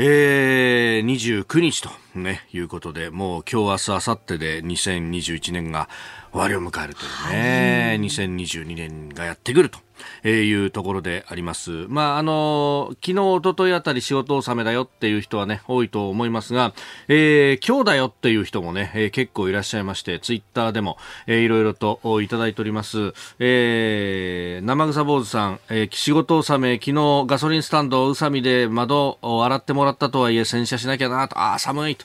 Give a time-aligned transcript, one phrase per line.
[0.00, 5.88] えー、29日と、ね、いうことで、もう今日、明日、明後日で2021年が
[6.30, 9.80] 終わりを迎えるというね、はい、2022年がやってくると。
[10.24, 11.86] えいうところであります。
[11.88, 16.72] まあ、あの昨日、一昨日あたり仕事納めだよっていう人はね、多いと思いますが、
[17.08, 23.12] えー、今日だよっていう人もね、えー、結構いらっしゃいまして、ツイッターでも、えー、いろいろといただいております。
[23.38, 32.04] えー、生草坊主さん、えー、仕事納め、昨日ガソリンスタンド、宇佐美で窓を洗ってもらったとはいえ、洗車しなきゃなと、ああ、寒いと。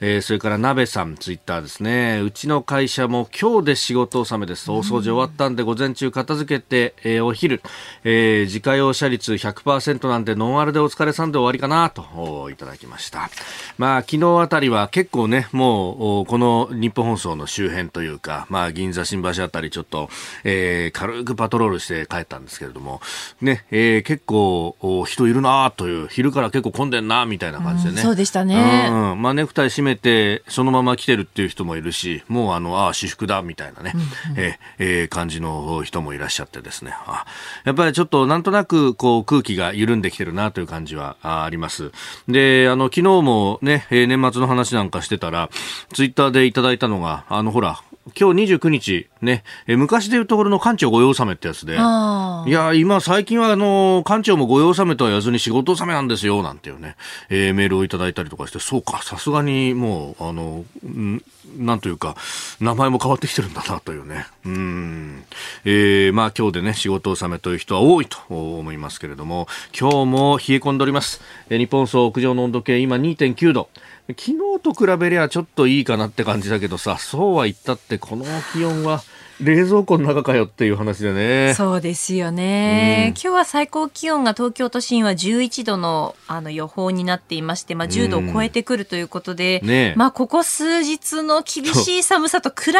[0.00, 2.20] えー、それから鍋さん、ツイッターですね。
[2.20, 4.70] うちの会社も今日で仕事納めです。
[4.70, 7.62] 大掃除終わったんで、午前中片付けて、えー、お昼、
[8.04, 13.30] えー、自家用車率100%なんでノンアルでお疲れさんで終わりかなといただきました。
[13.76, 20.08] まあ昨日あたりは結構ね、もうこの日本放送の周辺というか、まあ銀座新橋あたりちょっと、
[20.44, 23.00] えー、軽くパトロールして帰ったんですけれども、
[23.40, 27.96] ね、えー、結構人いるなという、昼から結構混んでんなみたいな感じでね。
[27.96, 28.88] うん、そうでしたね。
[28.90, 36.92] うん、まあネクタイ締めてそのまま来てるっていう人もいるし、もうあの、ああ、私服だみたいなね、うんうん、えー、えー、感じの人もいらっしゃってですね。
[37.06, 37.17] あ
[37.64, 41.92] やっぱりちょっとなんとなくこう空気が緩んできてるなという感じはあります。
[42.28, 45.50] で、あの、昨日もね、年末の話なんかしてたら、
[45.92, 47.80] ツイッターでいただいたのが、あの、ほら、
[48.16, 56.96] 今日29日、ね、え昔でいうところの館長御用納めってやつで、いや、今最近はあの、館長も御用納めとは言わずに仕事納めなんですよ、なんていうね、
[57.28, 61.22] えー、メールをいただいたりとかして、そうか、さすがにもう、あの、ん
[61.56, 62.16] なんというか、
[62.60, 64.26] 名前も変わってきてるんだなというね。
[64.44, 65.24] うん。
[65.64, 71.20] えー、まあ今日でね、仕事納めという人は多いと思いますけれども、今日も冷え込んでおります。
[71.48, 73.68] えー、日本総屋上の温度計今2.9度。
[74.16, 78.24] 昨日と比べりゃちょっといいかなって感じだけどさ、そうは言ったってこの
[78.54, 79.02] 気温は
[79.40, 81.54] 冷蔵庫の中かよっていう話でね。
[81.54, 92.78] そうですよね、うん、今日は最高気温が東京都心は11度のあの予報になっていまして、まあ、10度を超えてくるということで、うんね、まあ、ここ数日の厳しい寒さと比べる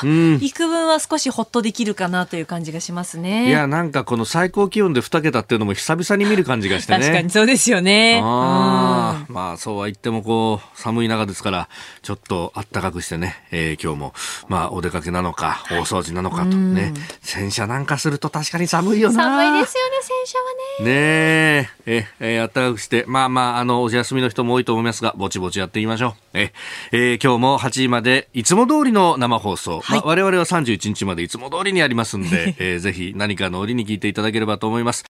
[0.00, 3.48] と、うん、幾分は少しほっとできるかなという感じがしますね。
[3.48, 7.00] いや、なんかこの最高気温で2桁っていうのも久々に見る感じがしてね。
[7.06, 8.20] 確かにそうですよね。
[8.22, 11.68] あまあ、そうは言ってもこう、寒い中ですから、
[12.02, 14.14] ちょっと暖かくしてね、えー、今日も、
[14.48, 19.24] まあ、お出かけなのか、大掃除なのかとね、洗車なんかすると確かに寒いよな。
[19.24, 20.44] 寒いですよね洗車は
[20.80, 20.84] ね。
[20.84, 21.86] ねえ。
[21.86, 23.04] ええ暖かくして。
[23.06, 26.38] まあまああのお休みの人も多いと思いますがぼちぼちやっていきましょう。
[26.38, 26.52] え
[26.92, 29.98] え今日も8時までいつも通りの生放送、はい。
[29.98, 35.04] まあ、我々は31日までいつも通りにありますんで、 えー、ぜひ何かの折に聞いていただければと思います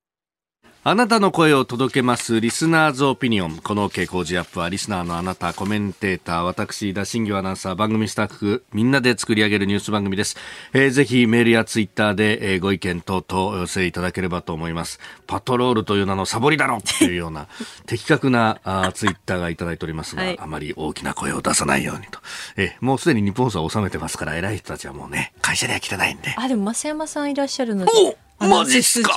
[0.89, 3.57] あなたの声を届けますリスナーズオピニオン。
[3.57, 10.37] この傾向時アップはリスナーのあなた、コメンテーター、私、田新業アナウンサー、番組スタッフ、みんなで作り上げるニュース番組です。
[10.73, 15.01] えー、ぜひメールやツイッターで、えー、ご意見等々お寄せいただければと思います。
[15.27, 17.49] パトロールという名のサボりだろというような
[17.87, 22.21] 的確なあツイッターがいただいておりますが、はい、あまり大きな声を出さないようにと。
[22.57, 26.33] えー、もうすでにニッポン放送納めてますから、偉い人たちはもうね、会社には来てないんで。
[26.39, 27.91] あ、でも増山さんいらっしゃるので。
[28.39, 29.13] マジっすか？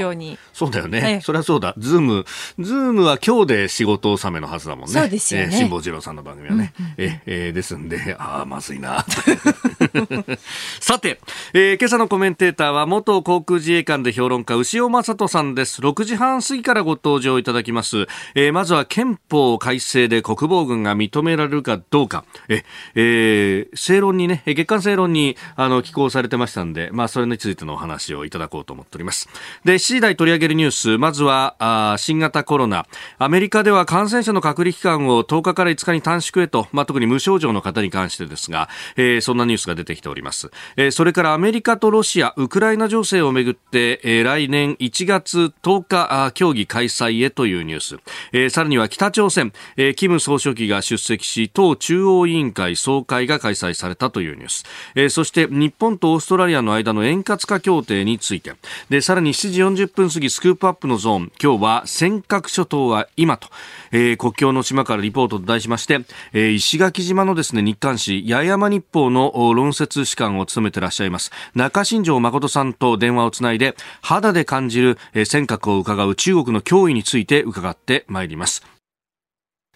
[0.54, 1.02] そうだよね。
[1.02, 1.74] はい、そりゃそうだ。
[1.78, 2.26] ズーム、
[2.60, 4.92] ズームは今日で仕事納めのはずだもんね。
[4.92, 5.52] そうですよね。
[5.52, 6.74] 辛坊治郎さんの番組はね。
[6.80, 9.06] うんうん、え、えー、ですんで、ああ、まずいな。
[10.80, 11.20] さて、
[11.54, 15.82] えー、今朝のコメンテーターは元航空自衛官で評論家、潮匡人さんです。
[15.82, 18.08] 6時半過ぎからご登場いただきます。
[18.36, 22.24] えー、まずは憲法改正で国防軍が認められるかどうか。
[22.48, 22.64] え、
[22.96, 29.09] えー、正論にね、月間正論に、あの、寄稿されてましたんで、まあ、それについてのお話をいただこうと思っております。
[29.10, 29.28] ます。
[29.66, 32.86] で、7時台取り上げるニュース、まずは、あ新型コロナ。
[33.18, 40.52] アメリカでは感染者の隔離期間を10日から5日に短縮へと、まあ、特に無症状の方に関してですが、えー、そんなニュースが出てきております。
[40.78, 47.98] えー、それからアメリカとロシア、ウクライナ情勢をめぐって、えー、来年1月10日あ、協議開催へというニュース。
[48.32, 54.66] えー、さらには北朝鮮、えー、キム総書記が出席し、党中央委員会総会が開催されたというニュース。
[54.96, 58.54] えー、そして日本とオーストラリアの間の円滑化協定について。
[58.90, 63.48] でさらに7時40分過ぎスクープアップのゾーン今日は尖閣諸島は今と、
[63.92, 66.00] えー、国境の島からリポートと題しまして、
[66.34, 78.79] えー、石垣島のですね日刊紙八重山日報の論説士官を務めてらっしゃいます中新庄誠さんと電話をつないで肌で感じる、え、尖閣を伺う中国の脅威について伺ってまいります。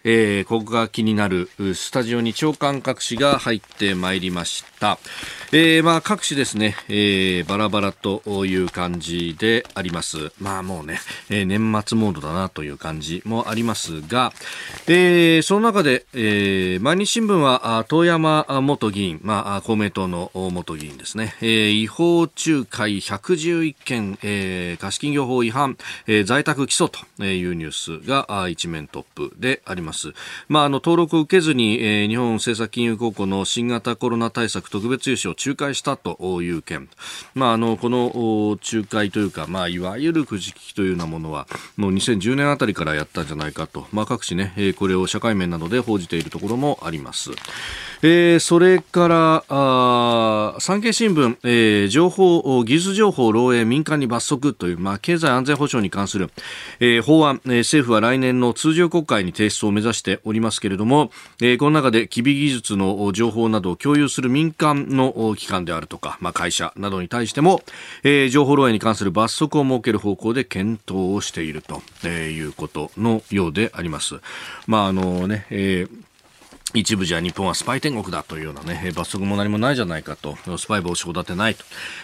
[0.06, 5.00] えー、ここが気になるスタジオに長官各紙が入ってまいりました。
[5.54, 10.34] えー、まあ各紙ですね、えー、バラバラという感じであります。
[10.42, 14.34] まあもうね、えー、年末モードだなという感じもありますが、
[14.88, 25.78] えー、その中で、えー、毎日新聞は遠山元議員、まあ公明党の元議員ですね、えー、違法仲介111件、えー、貸金業法違反、
[26.08, 29.93] えー、在宅起訴というニュースが一面トップであります。
[30.48, 36.90] まああの登録を受けずに、えー、日本政策金融高校の新型コロナ対策特別融資を仲介したという件、
[37.36, 41.48] まあ、あのこの仲介というか、まあ、いわゆるくじきというようなものは
[41.78, 47.32] もう2010年あたりからやったんじゃないかと、まあ、各紙ね、これを社会面などで報じているところもあります。
[48.06, 56.30] えー、それからあ産経新聞、えー、情報技術情報漏洩民間に罰則という、まあ、経済安全保障に関する、
[56.82, 67.62] えー、法案、えー、政府は来年の通常国会に提出を目指しておりますけれども、えー、この中で機微技術の情報などを共有する民間の機関であるとか、まあ、会社などに対しても、
[68.04, 74.16] えー、情報漏えいに関する罰則を設ける方向で検討をしていると、え、いうことのようであります。
[74.68, 76.13] まああのねえー
[76.74, 81.56] 一部じゃ日本はスパイ天国だというようなね、罰則も何もないじゃないかと、スパイ防止法立てない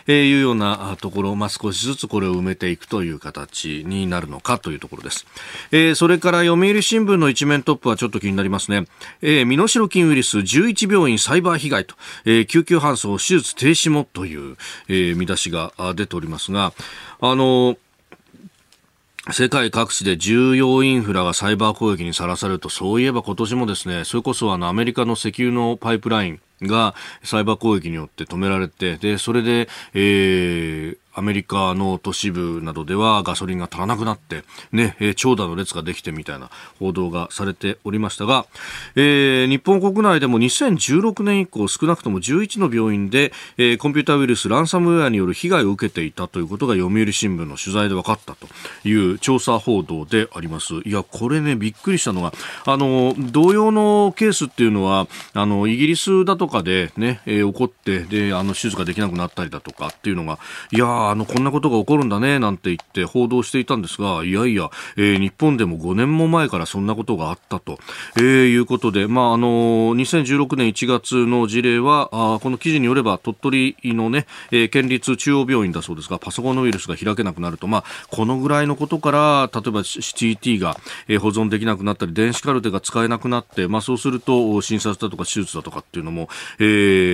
[0.06, 5.26] というようなところ、まあ、少しずつこれを埋めていくという形になるのかというところです。
[5.72, 8.86] えー、それから読売新聞の一面トップはちょっと気になりますね。
[9.22, 11.96] えー、身代金ウイルス11病院サイバー被害と、
[12.26, 14.56] えー、救急搬送手術停止もという、
[14.88, 16.74] えー、見出しが出ておりますが、
[17.22, 17.78] あのー
[19.32, 38.46] 世界各地で重要インフラがサイバー攻撃にさらされると、そういえば今年もですね、それこそあのアメリカの石油のパイプラインがサイバー攻撃によって止められて、で、それで、えー、アメリカの都市部などではガソリンが足らなくなって、ね、えー、長蛇の列ができてみたいな報道がされておりましたが、
[38.96, 48.48] えー、日本国内でも2016年以降少なくとも11の病院で、えー、コンピュータウイルスランサムウェアによる被害を受けていたということが読売新聞の取材で分かったと
[48.88, 50.76] いう調査報道であります。
[50.86, 52.34] いや、これね、びっくりしたのが、
[52.66, 60.40] あの、同様のケースっていうのは、あの、イギリスだとかでね、えー、起こって、で、あの、手術ができなくなったりだとかっていうのが、
[60.72, 67.80] いやあの、こんなことが起こるんだね、なんて言って報道していたんですが、いやいや、えー、日本でも5年も前からそんなことがあったと、
[68.18, 86.64] えー、いうことで、まあ、あの2016年1月の事例は、あこの記事によれば、鳥取のね、えー、県立中央病院だそうですが、パソコンのウイルスが開けなくなると、まあ、このぐらいのことから、例えば CT が、えー、保存できなくなったり、電子カルテが使えなくなって、まあ、そうすると、診察だとか手術だとかっていうのも、え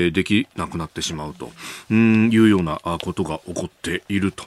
[0.08, 1.52] ー、できなくなってしまうと、
[1.90, 4.46] うんいうようなことが起こっていると。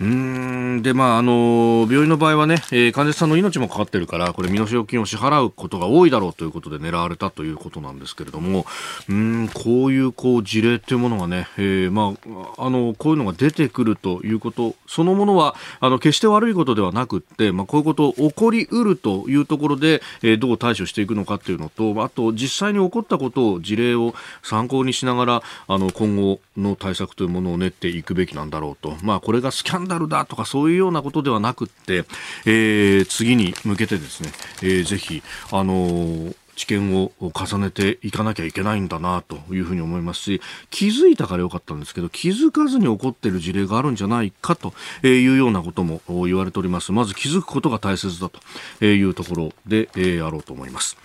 [0.00, 8.66] うんで、まあ、あの、病院の場合はね、えー、患者さんの命もかかってるから、これ、身代金を支払うことが多いだろうということで狙われたということなんですけれども、
[9.08, 12.14] うん、こういう、こう、事例っていうものがね、えー、ま
[12.58, 28.96] あ、あの、こういうのが出てくるということ、そのものは、あの、決して悪いことではなくって、まあ、こういうこと起こりうるというところで、えー、どう対処していくのかっていうのと、あと、実際に起こったことを、事例をを参考にしながら、あの、今後の対策というものを練っていくべきなんだろうと。
[29.02, 32.04] まあ、これがスキャンダルだとかそういうようなことではなくって、
[32.46, 34.30] えー、次に向けてですね、
[34.62, 40.40] えー、ぜひ、あのー知見を重ねていかなきゃいけないんだなというふうに思いますし
[40.70, 46.92] 気づいたからよかったんですけど気づかずに起こっている事例があるんじゃないかというようなことも言われております。
[46.92, 48.30] まず気づくことが大切だ
[48.78, 50.96] というところでやろうと思います。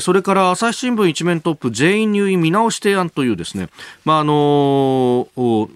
[0.00, 3.68] それから朝日新聞一面トップ全員入院見直し提案というですね。
[4.04, 5.68] まああのー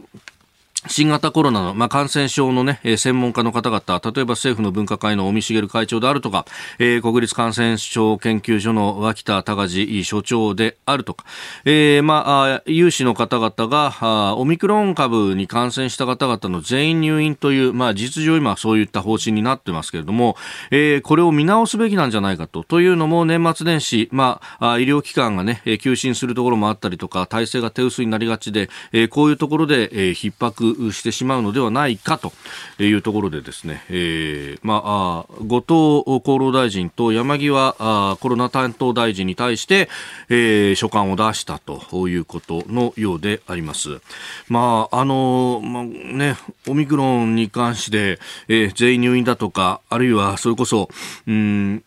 [0.86, 6.44] 新型コロナの、まあ、感染症のね、え、専門家の方々、例えば政府の分科会の尾身茂会長であるとか、
[6.78, 11.24] えー、国立感染症研究所の脇田隆司所長であるとか、
[11.64, 20.36] えー、まあ、有志の方々が、あオミクロン株に感染した方々の全員入院という、まあ、実情今そういった方針になってますけれども、
[20.70, 22.62] えー、これを見直すべきなんじゃないかと。
[22.62, 32.32] というのも、年末年始、まあ、医療機関がね、休診するところもあったりとか、体制が手薄になりがちで、え、こういうところで、えー、逼迫してしまうのではないかと
[32.78, 39.88] いうところでですね、えー、まあ、後藤厚労大臣と山際コロナ担当大臣に対して、
[40.28, 44.00] えー、書簡を出したということのようであります。
[44.48, 50.88] まあ、あの、まあ、ね、オミクロンに関して、えー、全員入院だとか、あるいはそれこそ、
[51.26, 51.84] うん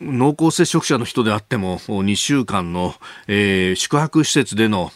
[0.00, 2.94] 濃厚接触者の人であっても2週間の、
[3.28, 4.92] えー、宿泊施設での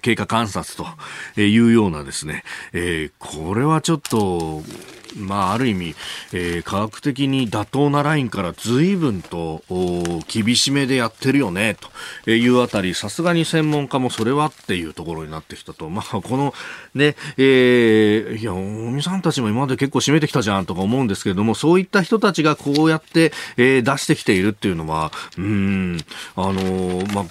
[0.00, 4.62] 経過観察というようなですね、えー、これはちょっと、
[5.16, 5.94] まあ、ある意味、
[6.32, 9.62] えー、科学的に妥当なラインから随分と
[10.28, 11.76] 厳しめでやってるよね
[12.24, 16.54] というあたり、さすがに専門家もそれはっていうところになってきたと、まあ、この
[16.94, 25.98] ね、えー、いや、尾身さんたちも今まで結構締めてきたじゃんとか思うんですけれども、そういった人たちがこうやって、えー、出してきているっていうのは、うん、
[26.36, 27.24] あのー、まあ、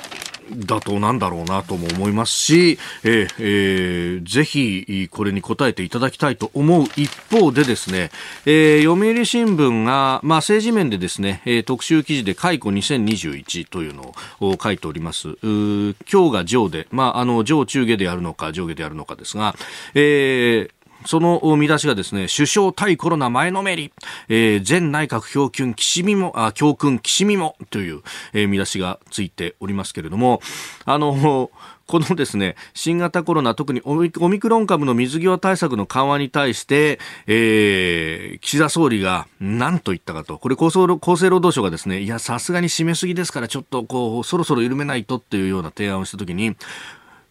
[0.52, 8.12] 妥当なんだろうなとも思いますし、ええー、ぜひこれに答えていただきたいと思う一方でですね、
[8.46, 15.36] えー、読売新聞が、まあ、政治面でですね、えー、特集記事で解雇2021というのを書いております。
[15.42, 19.56] 今日が上で、まあ、あの、上中下であるのか上下であるのかですが、
[19.94, 20.77] えー、
[21.08, 23.94] その見出しがですね、首相対コロナ前のめり、
[24.28, 28.02] えー、前内閣教訓岸見も、あ、教訓岸見もという、
[28.34, 30.42] えー、見出しがついておりますけれども、
[30.84, 31.50] あの、
[31.88, 40.98] このですね、新型コロナ、特にオミクロン株の水際対策の緩和に対して、えー、岸田総理が何と言ったかと、これ厚生労
[41.40, 46.58] 働省がですね、いや、さすがに締めすぎですから、ちょっとこう、そろそろ緩めないとっていうような提案をしたときに、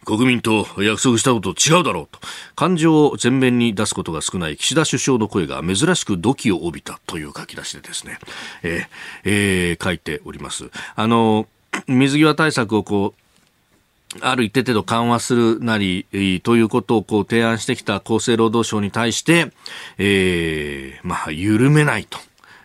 [0.07, 2.21] 国民と約束したこと違うだろうと
[2.55, 8.19] 感情を前面に出すことが少ない岸田首相の声が珍しく土器を帯びたという書き出しでですね、
[8.63, 8.87] えー
[9.25, 10.71] えー、書いております。
[10.95, 11.47] あの
[11.89, 13.21] 水際対策をこう
[14.21, 16.07] ある一定程度緩和するなり、
[16.43, 19.53] ということをこう提案してきた厚生労働省に対して、
[19.99, 22.19] えー、まあ、緩めないと。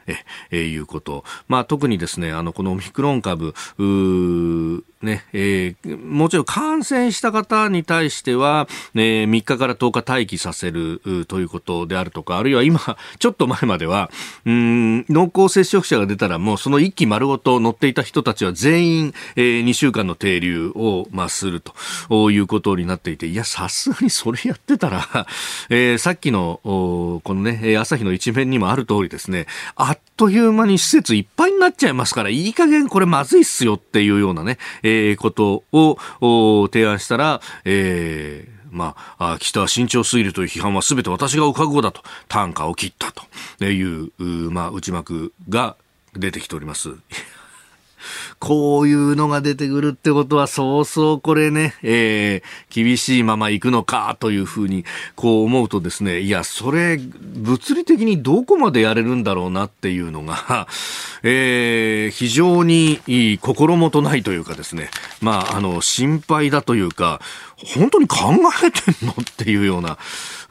[0.07, 0.15] え、
[0.51, 1.23] え、いうこと。
[1.47, 3.53] まあ、特にですね、あの、このオミクロン株、
[5.01, 12.79] ね、えー、もちろん感染した方に対しては、ね、3日から10日待機させるということであるとか、あるいは今、
[13.19, 14.11] ちょっと前までは、
[14.45, 25.27] うん、濃厚接触者が出たらもうその1機丸ごと乗っていた人たちは全員、えー、2週間の停留を、まあ、するということになっていて、いや、さすがにそれやってたら、
[25.69, 44.11] えー、さっきの、このね、朝日の一面にもある通りですね、あっという間に施設いっぱいになっちゃいますから、いい加減これまずいっすよっていうようなね、えー、ことを提案したら、えーまあ、岸田は慎重すぎるという批判は全て私がお覚悟だと、単価を切ったという、
[44.51, 45.75] まあ、内幕が
[46.13, 46.89] 出てきております。
[48.41, 54.83] こういうのが出てくるってことは、そうそうこれね、えー、厳しいまま行くのかというふうに、
[55.15, 60.67] こう思うとですね、いや、それ、物理的にどこまでやれるんだろうなっていうのが、
[61.21, 64.89] えー、非常にいい心もとないというかですね、
[65.21, 67.21] まあ、あの、心配だというか、
[67.63, 68.17] 本当に考
[68.65, 69.13] えてんの？
[69.13, 69.99] っていうような、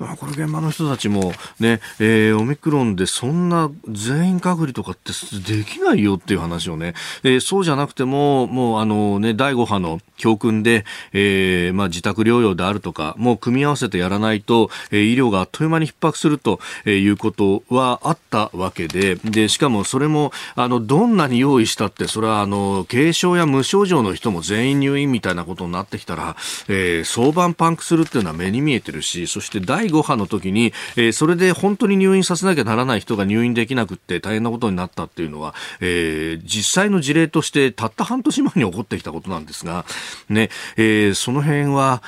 [0.00, 5.12] まあこれ現場の人たちもね、えー、オミクロンでそんな全員隔離とかって
[5.47, 26.37] できないよっていう話をね、えー、そうじゃなくても、もうあのね、第5波の教訓で、えー、まあ自宅療養であるとか、もう組み合わせてやらないと、えー、医療があっという間に逼迫するということはあったわけで、で、しかもそれも、あの、どんなに用意したって、それはあの、軽症や無症状の人も全員入院みたいなことになってきたら、
[26.69, 39.85] えー、早晩パンクするっていうのは目に見えてるし、そして第5波の時に、えー、それで本当に入院させなきゃならない人が入院できなくって大変なことになったっていうのは、えー、実際の事例としてたった半年前に起こってきたことなんですが、
[40.28, 42.02] ね、えー、その辺は、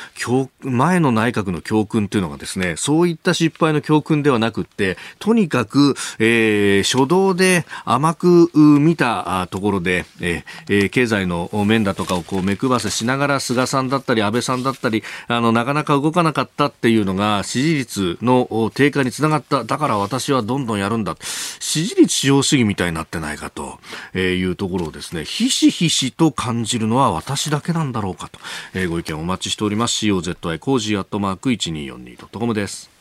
[0.62, 19.64] 前の内閣の教訓っていうのがですね、そういった失敗の教訓ではなくって、とにかく、えー、初動で甘く見たところで、えー、経済の面だとかをこう目配せしながら菅さんだったり安倍さんだったり、あの、なかなか動かなかったっていうのが支持率の低下につながった。
[19.64, 21.16] だから私はどんどんやるんだ。
[21.22, 23.78] 支持率至上主義みたいになってないかと
[24.18, 28.38] いうところをですね、ひしひしと感じるのは私だけなんだろうかと。
[28.74, 30.06] えー、ご意見お待ちしております。
[30.06, 32.91] cozy コージーアットマーク 1242.com です。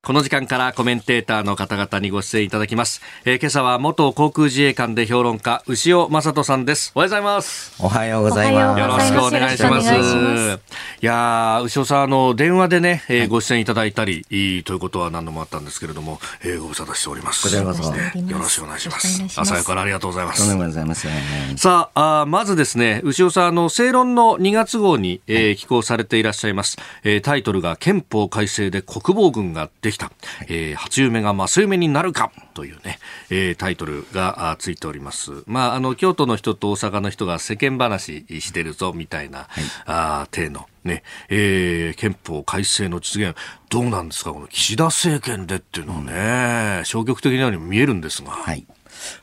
[0.00, 3.02] この時間からコメンテーターの方々にご出演いただきます。
[3.24, 6.92] えー、今朝は元航空自衛官で評論家、潮匡人さんです。
[6.94, 7.74] おはようございます。
[7.82, 8.80] おはようございます。
[8.80, 10.60] よろしくお願いします。
[11.02, 17.42] いや潮さん、あの、電話でね、えー、ご出演いただいたり、いいということは何度もあったんですけれども、えー、ご無沙汰しております。
[17.42, 17.82] こちらこそ。
[17.82, 17.92] よ
[18.38, 19.24] ろしくお願いします。
[19.36, 21.56] 朝早からありがとうございます。
[21.56, 26.78] さあ、あまずですね、牛尾さん、あの、正論の2月号に、えー、寄稿されていらっしゃいます。
[27.02, 30.10] えー、タイトルが憲法改正で国防軍ができた。
[30.48, 32.98] えー初夢が増夢になるかというね、
[33.30, 35.42] えー、タイトルがついております。
[35.46, 43.36] まあ、あの、京都の人と大阪の人が世間話してるぞ、みたいな、はい、あ体の、ね、えー、憲法改正の実現、
[43.68, 48.30] どうなんですか、この岸田政権でっていうのはね、うん、消極的なように見えるんですが。
[48.30, 48.66] はい。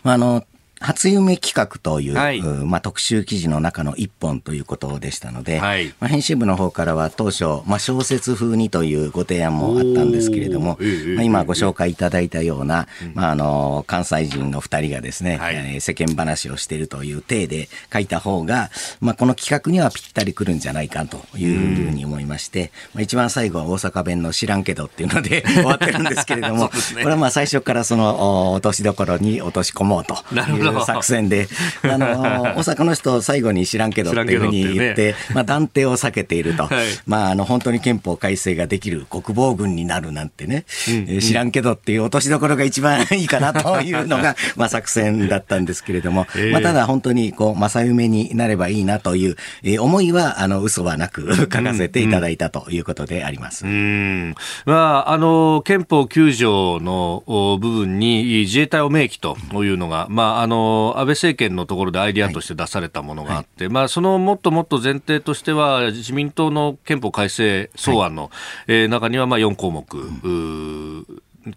[0.04, 0.46] あの、
[0.86, 10.78] 初夢企画という、はい、まあ、特集記事の中の一本ということでしたので、はい、まあ、編集部の方からは当初、まあ、小説風にというご提案もあったんですけれども、
[11.16, 18.70] まあ、今ご紹介いただいたような、まあ、あの関西人の2人がですね、はい、えー、世間話をしているという体で書いた方が、
[19.02, 31.48] まあ、この企画にはぴったりくるんじゃないかというふうに思いまして、まあ、一番最後は大阪弁の知らんけどっていうので 終わってるんですけれども、ね、これはまあ最初からその落としどころに落とし込もうという作戦で、
[31.84, 41.16] あの大阪の人最後に知らんけどっていうふうに言って、ね、まあ、断定を避けていると、はい、まあ、あの本当に憲法改正ができる国防軍になるなんてね、うん。
[41.16, 53.66] うん、知らんけどっていう落としどころが一番いいかなというのが、 まあ、作戦だったんですけれども、えー、まあ、ただ本当にこう正夢になればいいなという、えー、思いはあの嘘はなく 書かせていただいたということであります。
[53.66, 54.36] うん、うん。
[54.66, 57.24] まあ、あの憲法9条の
[57.60, 60.56] 部分に自衛隊を明記というのが、まあ、あの
[60.98, 68.32] 安倍政権のところでアイディアとして出されたものがあって、はい、まあ、そのもっともっと前提としては自民党の憲法改正草案の、はい、
[68.68, 71.06] えー、中にはまあ4項目、うん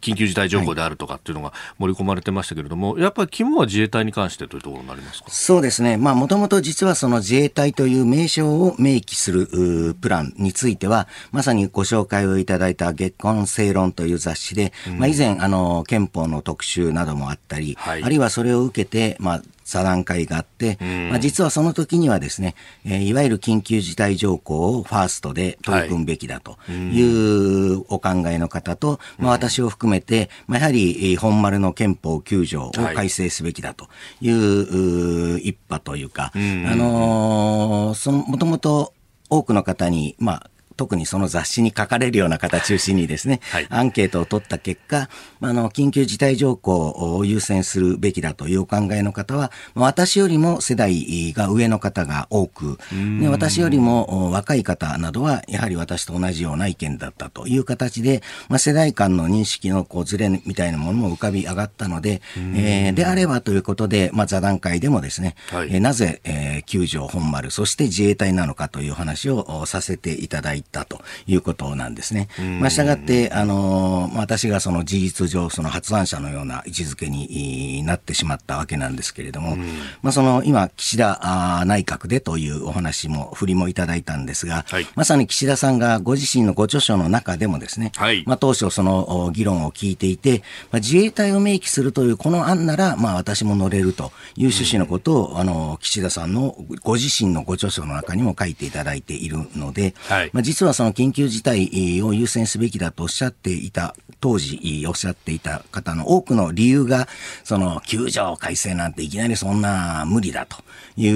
[0.00, 5.30] 緊急事態情報であるとかっていうのが盛り込まれてましたけれども、はい、やっぱり肝は自衛隊に関してというところになりますか？
[5.30, 20.78] そうですね、もともと実はその自衛隊という名称を明記するプランについては、まさにご紹介をいただいた月刊正論という雑誌で、うん、まあ、以前あの、憲法の特集などもあったり、はい、あるいはそれを受けて、まあ、座談会があって、
[21.10, 22.54] まあ、実はその時にはですね、
[22.86, 27.02] えー、いわゆる緊急事態条項をファーストで取り組むべきだとい。
[27.02, 33.88] うお考えの方と、まあ、私を含めて、まあ、やはり本丸の憲法9条を改正すべきだと
[34.20, 38.94] いう、一派というか、あのー、その、もともと
[39.28, 52.78] 多くの方に、まあ、特にその雑誌に書かれるような方中心にですね、はい、アンケートを取った結果、あの、緊急事態条項を優先するべきだというお考えの方は、私よりも世代が上の方が多く、
[53.20, 72.28] で私よりも若い方などは、やはり私と同じような意見だったという形で、まあ、世代間の認識のこうズレみたいなものも浮かび上がったので、えー、であればということで、まあ、座談会でもですね、はい、えー、なぜ、えー、救助本丸、そして自衛隊なのかという話をさせていただいて、ったということなんですね。
[72.60, 79.56] まあ、したがって、あの、私がその事実上、その発案者のような位置づけになってしまったわけなんですけれども、
[80.02, 107.08] まあ、その今、岸田内閣でというお話も、振りもいただいたんですが、はい、まさに岸田さんがご自身のご著書の中でもですね、はい、まあ、当初その議論を聞いていて、まあ、自衛隊を明記するというこの案なら、まあ、私も乗れるという趣旨のことを、あの、岸田さんのご自身のご著書の中にも書いていただいているので、はい、まあ、実ははその緊急事態を優先すべきだとおっしゃっていた、当時おっしゃっていた方の多くの理由が、
[107.44, 110.56] その救助改正なんていきなりそんな無理だと
[110.96, 111.08] い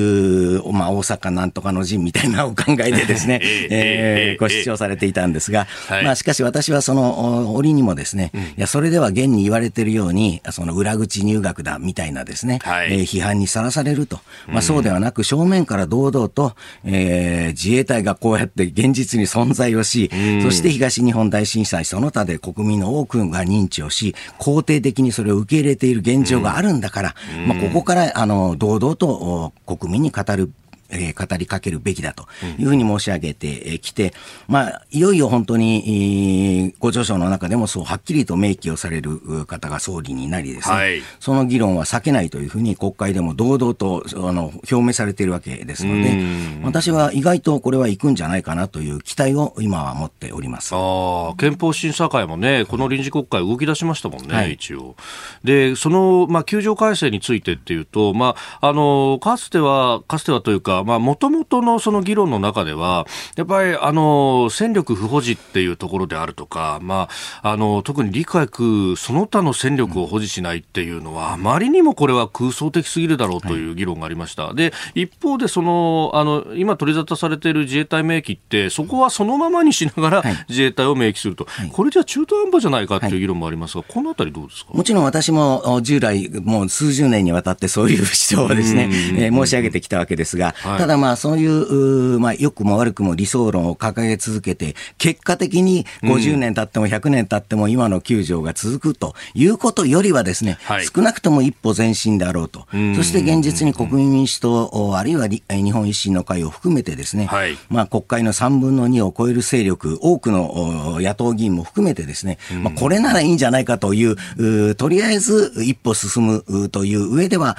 [0.57, 5.67] う、まあ大阪なんとかの陣みたいなお考えでですね、 えー、ご主張されていたんですが、
[6.03, 14.21] まあしかし私はその折にもですね、いや、それでは現に言われているように、その裏口入学だみたいなですね、はい、えー、批判にさらされると。
[14.47, 20.11] まあそうではなく正面から堂々と、えー、自衛隊がこうやって現実に存在をし、
[20.43, 27.15] そして東日本大震災その他で国民の多くが認知をし、肯定的にそれを受け入れている現状があるんだから、
[27.47, 30.51] まあ、ここからあの堂々と国民に語る
[30.93, 32.27] えー、語りかけるべきだと
[32.59, 34.13] いうふうに申し上げてきて、
[34.49, 46.19] まあ、いよいよ本当に、ご著書の中でもそうはっきりと明記をされる方が総理になりですね、はい、その議論は避けないというふうに国会でも堂々とあの表明されているわけですので、
[46.63, 50.75] 私は意外とこれは行くんじゃないかなという期待を今は持っております。
[50.75, 54.97] あ憲法審査会もね、この臨時国会動き出しましたもんね、はい、一応。
[55.45, 67.09] で、その、まあ、球場改正についてっていうと、まあ、あの、かつては、かつてはというか、まあ、もともとのその議論の中では、やっぱり、あの、戦力不保持っていうところであるとか、ま
[67.43, 74.47] あ、あの、特に理解く、その他の戦力を保持しないっていうのは、あまりにもこれは空想的すぎるだろうという議論がありました。
[74.47, 84.73] はい、で、一方で、その、あの、今取り沙汰されている自衛隊名機って、そこはそのままにしながら自衛隊を明記すると、はい、これじゃ中途半端じゃないかっていう議論もありますが、このあたりどうですか？
[84.73, 102.67] もちろん私も従来、もう数十年にわたってそういう主張をですね、えー、申し上げてきたわけですが、はい、ただまあそういう、まあ良くも悪くも理想論を掲げ続けて、結果的に50年経っても100年経っても今の9条が続くということよりはですね、はい、少なくとも一歩前進であろうと。
[102.97, 117.57] そして現実に国民民主党、あるいは日本維新の会を含めてですね、はい、まあ国会の3分の2を超える勢力、多くの野党議員も含めてですね、まあこれならいいんじゃないかという、とりあえず一歩進むという上では、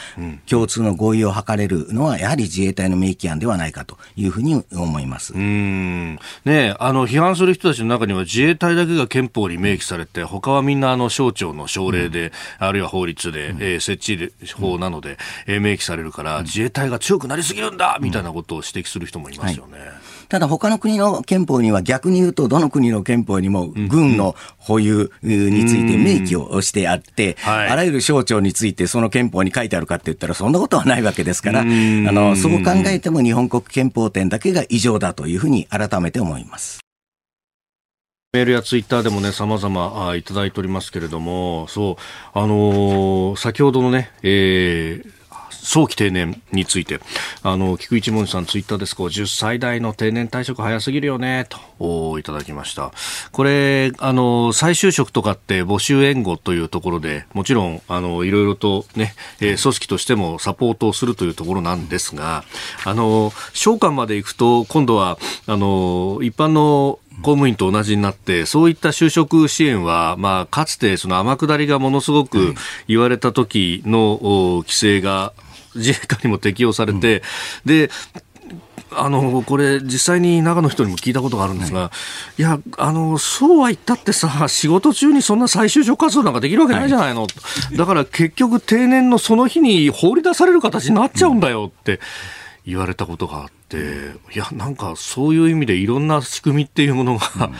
[0.47, 5.33] 共通の合意を図れるのは、やはり自衛隊の明記案ではないかというふうに思います。
[5.33, 6.19] うん。
[6.45, 19.79] ねあの批判する人たちの中には、自衛隊だけが憲法に明記されて、他はみんなあの省庁の省令で、うん、あるいは法律で、うん、えー、設置法なので、えー、明記されるから、自衛隊が強くなりすぎるんだみたいなことを指摘する人もいますよね。
[19.79, 19.89] はい
[20.33, 36.79] ただ他の国の憲法には逆に言うと、どの国の憲法にも軍の保有について明記をしてあって、あらゆる省庁についてその憲法に書いてあるかって言ったら、そんなことはないわけですから、あのそう考えても日本国憲法典だけが異常だというふうに改めて思います。
[38.33, 41.95] メールやツイッターでもね、様々いただいておりますけれども、そう、
[42.33, 45.11] あのー、先ほどのね、えー、
[45.63, 46.99] 早期定年について、
[47.41, 48.95] あの、菊一文字さんツイッターです。
[48.95, 51.47] 50歳代の定年退職早すぎるよね、
[51.79, 52.91] と、いただきました。
[53.31, 62.43] これ、あの、再就職とかって募集援護というところで、もちろん、あの、いろいろとね、えー、組織としてもサポートをするというところなんですが、
[62.83, 72.55] あの、召喚まで行くと、今度は、あの、一般の公務員と同じになって、そういった就職支援は、まあ、かつてその天下りがものすごく
[72.87, 74.19] 言われた時の
[74.65, 75.33] 規制が
[75.75, 77.23] 自衛官にも適用されて、
[77.65, 77.89] うん、で、
[78.95, 81.91] あの、これ、実際に長野人にも聞いたことがあるんですが、は
[82.37, 87.21] い、いや、あの、そうは言ったってさ、仕事中にそんな再就職活動なんかできるわけないじゃないの。
[87.21, 87.27] は
[87.71, 91.99] い、だから結局定年のその日に放り出される形になっちゃうんだよって
[92.65, 93.77] 言われたことがあって、
[94.33, 97.53] いや、なんかそういう意味でいろんな仕組みっていうものが、うん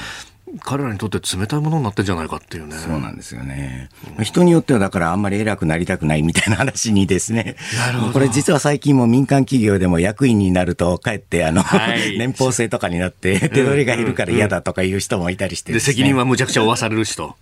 [0.62, 2.76] 彼らにとって冷たいものになってんじゃないかっていうね。
[2.76, 3.90] そうなんですよね。
[4.18, 7.56] うん、人によってはだからあんまり偉くなりたくないみたいな話にですね。
[7.78, 8.14] なるほど。
[8.14, 17.36] これ実は最近も民間企業でも役員になるとかえってあの、はい、 年俸制とかになって手取りがいるから嫌だとかいう人もいたりして、ね、で、責任はむちゃくちゃ負わされる人。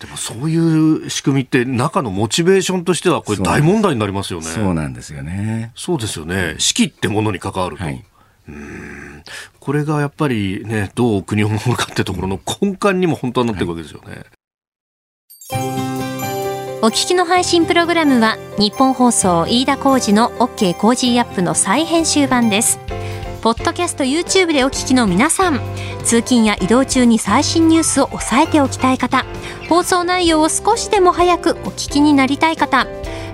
[0.00, 4.46] でもそういう仕組みって中のモチベーションとしてはこれ大問題になりますよね。
[4.46, 5.72] そうなんですよね。
[5.74, 6.54] そうですよね。
[6.58, 7.82] 士気ってものに関わると。
[7.82, 8.04] はいうん
[9.60, 14.24] これがやっぱりね、どう国を守るかってところの根幹にも本当はなっていくわけですよね。
[16.80, 22.78] お聞きの配信プログラムはニッポン放送飯田浩司の OK Cozy up の再編集版です。
[23.42, 25.60] ポッドキャスト YouTube でお聞きの皆さん
[26.04, 29.24] 通勤や移動中に最新ニュースを押さえておきたい方
[29.68, 32.86] 放送内容を少しでも早くお聞きになりたい方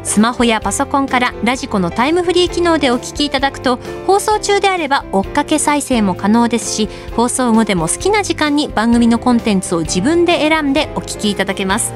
[0.03, 11.93] スマホやパソコンから radiko のタイムフリー機能でお聞きいただくと放送中であれば追っかけ再生も可能ですし放送後でも好きな時間に番組のコンテンツを自分で選んでお聞きいただけます。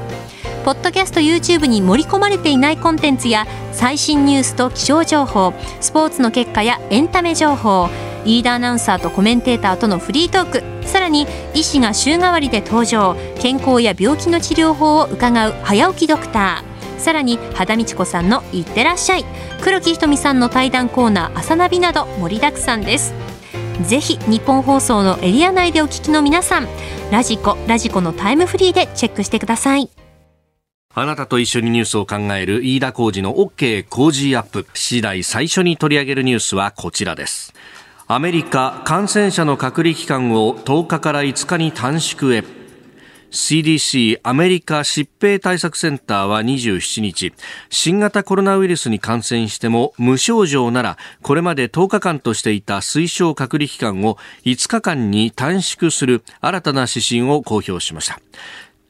[0.65, 7.89] ポッドキャスト YouTube に盛り込まれていないコンテンツや最新ニュースと気象情報スポーツの結果やエンタメ情報
[8.25, 10.87] リーダーアナウンサーとコメンテーターとのフリートーク。
[10.87, 13.15] さらに医師が週替わりで登場。
[13.39, 16.99] 健康や病気の治療法を伺う早起きドクター。
[16.99, 19.25] さらに羽田美智子さんの「いってらっしゃい」
[19.63, 23.13] 黒木ひとみさんの対談コーナー「朝ナビ」など盛りだくさんです。
[23.87, 26.67] ぜひ日本放送のエリア内でお聞きの皆さん
[27.11, 29.89] ラジコラジコのタイムフリーでチェックしてください。
[30.93, 34.67] あなたと一緒にニュースを考える飯田浩二の OK 工事アップ。
[34.73, 37.53] 次第最初に取り上げるニュースはこちらです。
[38.11, 42.43] アメリカ感染者の隔離期間を10日から5日に短縮へ。
[43.29, 47.33] CDC アメリカ疾病対策センターは27日
[47.69, 58.19] 新型コロナウイルスに感染しても無症状ならこれまで10日間としていた推奨隔離期間を5日間に短縮する新たな指針を公表しました。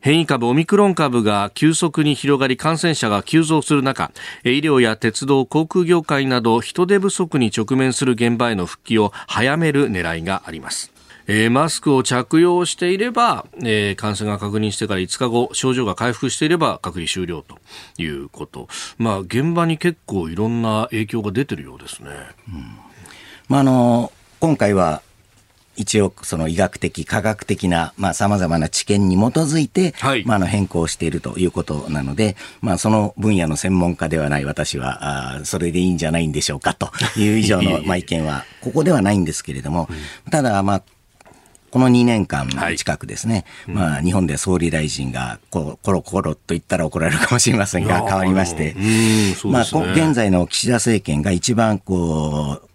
[0.02, 4.12] 変異株オミクロン株が急速に広がり感染者が急増する中
[4.44, 10.94] 医療や鉄道航空業界など人手不足に直面する現場への復帰を早める狙いがあります
[11.32, 17.60] え、マスクを着用していれば、え、感染が確認してから5日後、症状が回復していれば隔離終了と
[18.02, 18.68] いうこと。
[18.98, 22.10] まあ、現場に結構いろんな影響が出てるようですね。
[22.48, 22.78] うん、
[23.48, 25.04] まあ、あの、今回は、
[25.80, 39.88] 一応、その医学的、科学的な、まあ、様々な知見に基づいて、はい、まあ、あの、変更しているということなので、まあ、その分野の専門家ではない私は、あそれでいいんじゃないんでしょうか、という以上の、 まあ、意見は、ここではないんですけれども、
[40.30, 40.84] ただ、まあ、
[41.72, 49.62] この2年間近くですね、はい、まあ、日本で総理大臣がこコロコロと言ったら怒られるかもしれませんが、変わりまして、ね、まあ、
[49.94, 52.69] 現在の岸田政権が一番こう、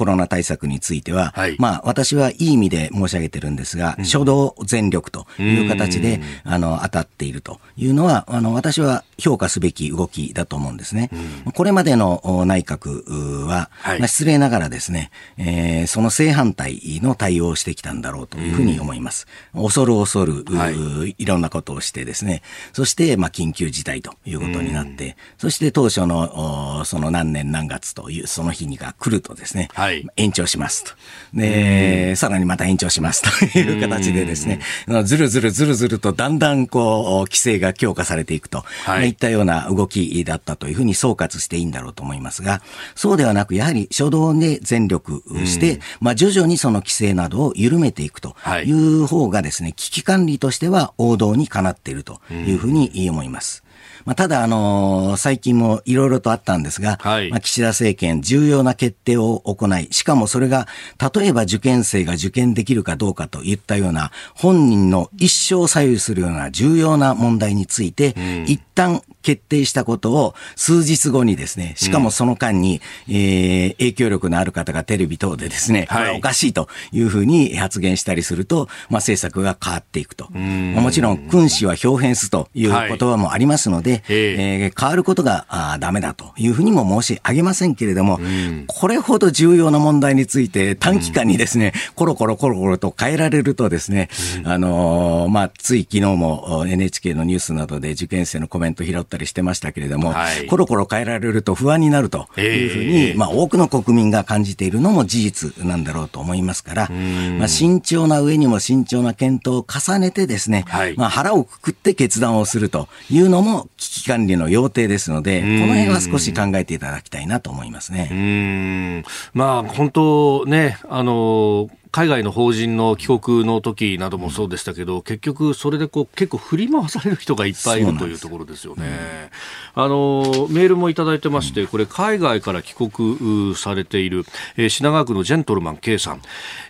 [0.00, 11.10] コロナ対策については、はい、まあ、私はいい意味で申し上げてるんですが、うん、初動全力という形で、あの、当たっているというのは、あの、私は評価すべき動きだと思うんですね。
[11.52, 19.26] これまでの内閣は、はい、まあ、失礼ながらですね、えー、その正反対の対応をしてきたんだろうというふうに思います。
[19.52, 22.40] 恐る恐る、はい、いろんなことをしてですね、
[22.72, 30.92] そして、まあ、緊急事態ということになって、そして当初の、その何年何月という、その日にが来るとですね、はい、延長しますと。
[31.34, 33.22] で、さらにまた延長します
[33.52, 34.60] という形でですね、
[35.04, 42.60] ずるずるずるずるとだんだんこう、規制が強化されていくと、はい、いったような動きだったというふうに総括していいんだろうと思いますが、
[42.94, 48.70] そうではなく、やはり初動で全力して、まあ、徐々にその規制などを緩めていくとい。
[48.72, 53.64] う方がですね、危機管理としては王道にかなっているというふうに思います。
[54.04, 60.66] まあ、ただ、あのー、最近もいろいろとあったんですが、はい、まあ、岸田政権、重要な決定を行い、しかもそれが、
[61.14, 80.30] 例えば受験生が受験できるかどうかといったような、本人の一生を左右するような重要な問題について、うん、一旦決定したことを数日後にですね、しかもその間に、うん、えー、影響力のある方がテレビ等でですね、はい、おかしいというふうに発言したりすると、まあ、政策が変わっていくと。
[80.30, 84.70] もちろん、君子は表変すという言葉もありますので、で、え。
[84.74, 118.08] ー、変わることがあダメだというふうにも申し上げませんけれども、うん、これほど重要な問題について短期間にですね、うん、コロコロコロコロと変えられるとですね、うん、あのー、まあ、つい昨日も NHK のニュースなどで受験生のコメント拾ったりしてましたけれども、はい、コロコロ変えられると不安になるというふうに、まあ、多くの国民が感じているのも事実なんだろうと思いますから、まあ、慎重な上にも慎重な検討を重ねてですね、はい、まあ、腹をくくって決断をするというのも危機管理の要諦ですので、この辺は少し考えていただきたいなと思いますね。
[118.10, 119.04] うん。
[119.34, 129.30] まあ、本当ね、あの、海外の法人の帰国の時などもそうでしたけど、うん、結局、それでこう結構振り回される人がいっぱいいるというところですよね。
[129.74, 134.24] あのメールもいただいてまして、これ、海外から帰国されている、
[134.56, 136.22] えー、品川区のジェントルマン K さん、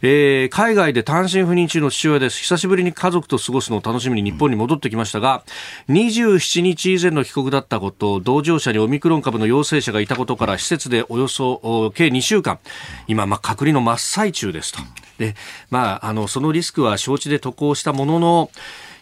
[0.03, 5.45] えー、海外で単身赴任中の父親です、久しぶりに家族と過ごすのを楽しみに日本に戻ってきましたが、
[5.89, 12.59] 27日以前の帰国だったこと、同乗者にオミクロン株の陽性者がいたことから、施設でおよそ計2週間、
[13.07, 14.81] 今、まあ、隔離の真っ最中ですと。
[15.21, 15.37] で、
[15.69, 18.51] まあ、あの、そのリスクは承知で渡航したものの、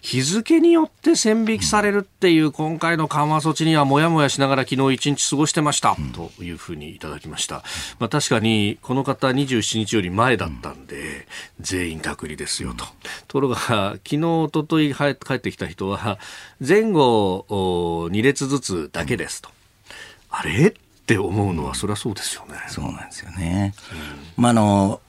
[0.01, 7.65] 日付によって線引きされるっていう今回の緩和措置にはもやもやしながら昨日一日過ごしてましたというふうにいただきました。
[7.99, 11.27] まあ確かにこの方27日より前だったんで
[11.61, 12.85] 全員隔離ですよと。
[12.85, 12.93] と
[13.33, 15.05] ころが昨日、おととい帰
[15.35, 16.21] ってきた人は
[16.65, 19.51] 前後2列ずつだけですと。
[20.31, 20.69] あれ？
[20.69, 20.73] っ
[21.09, 22.55] て思うのはそれはそうですよね。
[22.69, 23.75] そうなんですよね。
[24.37, 25.01] うん、まああの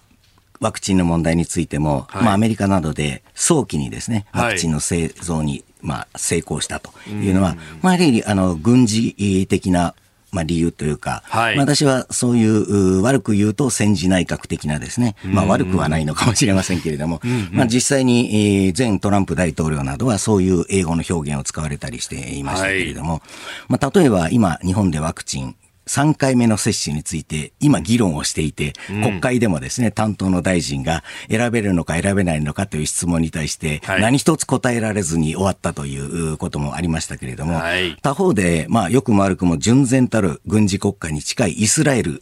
[0.60, 9.96] ワクチンの問題についても、はい、まあ、アメリカなどで早期にですね、ワクチンの製造に、まあ、成功したというのは、まあ、やはり、あの、軍事的な
[10.32, 17.20] まあ、理由というか、はい、私はそういう悪く言うと戦時内閣的なですね、まあ、悪くはないのかもしれませんけれども、
[17.52, 23.22] まあ、実際に前トランプ大統領などはそういう英語の表現を使われたりしていましたけれども、はい、
[23.70, 25.56] まあ、例えば今日本でワクチン
[25.90, 37.60] 3回目の接種について今議論をしていて、国会でもですね、担当の大臣が選べるのか選べないのかという質問に対して、何一つ答えられずに終わったということもありましたけれども、
[38.04, 42.22] 他方で、まあ、よくも悪くも純然たる軍事国家に近いイスラエル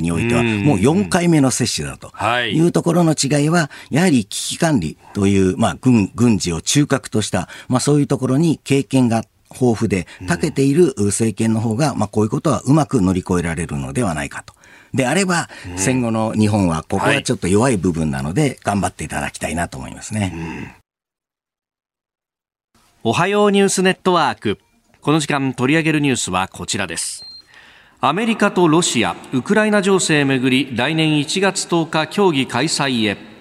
[0.00, 2.12] においては、もう4回目の接種だと。
[2.42, 2.60] い。
[2.60, 14.54] うところの違いは、やはり危機管理という、まあ、軍、軍事を中核とした、まあ、そういうところに経験が豊富で、長けている政権の方が、まあ、こういうことはうまく乗り越えられるのではないかと。
[14.94, 20.80] であれば、戦後の日本はここはちょっと弱い部分なので、頑張っていただきたいなと思いますね。
[23.04, 24.58] おはようニュースネットワーク。
[25.00, 27.24] この時間取り上げるニュースはこちらです。
[28.00, 33.37] アメリカとロシア、ウクライナ情勢めぐり来年1月10日協議開催へ。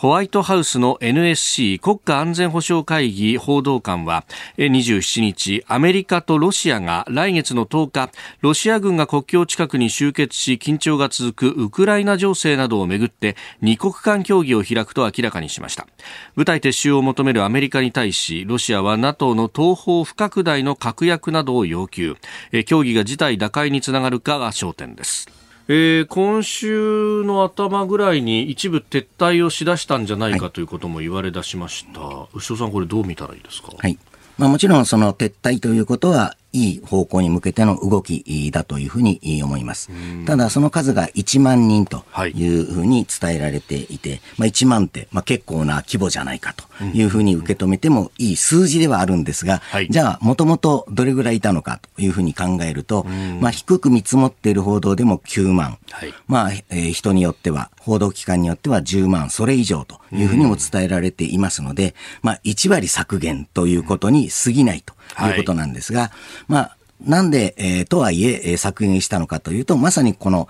[0.00, 4.24] ホワイトハウスの NSC 国家安全保障会議報道官は
[4.56, 8.10] 27日アメリカとロシアが来月の10日
[8.40, 15.86] ロシア軍が国境近くに集結し緊張が続くウクライナ情勢などをめぐって二国間協議を開くと明らかにしました。
[16.34, 22.16] 部隊撤収を求めるアメリカに対しロシアは NATO の東方不拡大の確約などを要求。
[22.64, 25.39] 協議が事態打開につながるかが焦点です。
[25.72, 33.68] えー、今週の頭ぐらいに一部撤退をしだしたんじゃないかということも言われ出しました、はい、牛尾さん、これ、どう見たらいいですか？
[33.78, 33.96] はい。
[34.36, 39.90] まあ、もちろんその撤退ということは、いい方向に向けての動きだというふうに思います。
[40.26, 42.50] ただ、その数が1万人とい。
[42.50, 53.04] うふうに伝えられていて、はい、まあ、1万って、まあ、結構な規模じゃないかというふうに受け止めてもいい数字ではあるんですが、はい、じゃあ、もともとどれぐらいいたのかというふうに考えると、
[53.40, 64.94] まあ、低く見積もっている報道でも9万、はい、まあ、えー、人によっては、報道機関によっては10万、それ以上というふうにも伝えられていますので、まあ、1割削減ということに過ぎないと
[65.28, 66.10] いうことなんですが、はい、
[66.48, 70.48] まあ、なんで、えー、とはいええー、削減したのかというと、まさにこの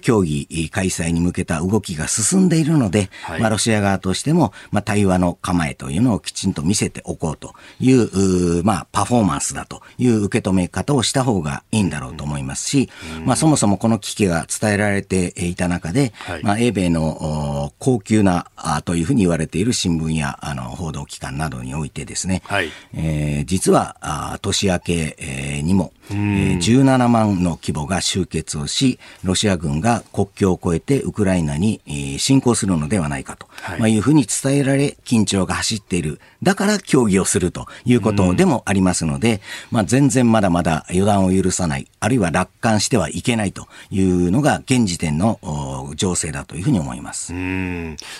[0.00, 33.47] 競技開催に向けた動きが進んでいるので、はい、まあ、ロシア側としても、まあ、対話の構えというのをきちんと見せておこうという、うまあ、パフォーマンスだという受け止め方をした方がいいんだろうと思いますし、うん、まあ、そもそもこの危機が伝えられていた中で、はい、まあ、英米の高級なあというふうに言われている新聞やあの報道機関などにおいてですね、はい、えー、実はあ年明け、えーにも、えー、17万の規模が集結をし、ロシア軍が国境を越えてウクライナに、えー、侵攻するのではないかと、はい、
[33.78, 36.20] まあ、いうふうに伝えられ、緊張が走っている。
[36.42, 39.40] だから協議をするということでもありますので、
[39.70, 47.32] まあ、全然まだまだ予断を許さない、あるいは楽観してはいけないというのが現時点の情勢だというふうに思います。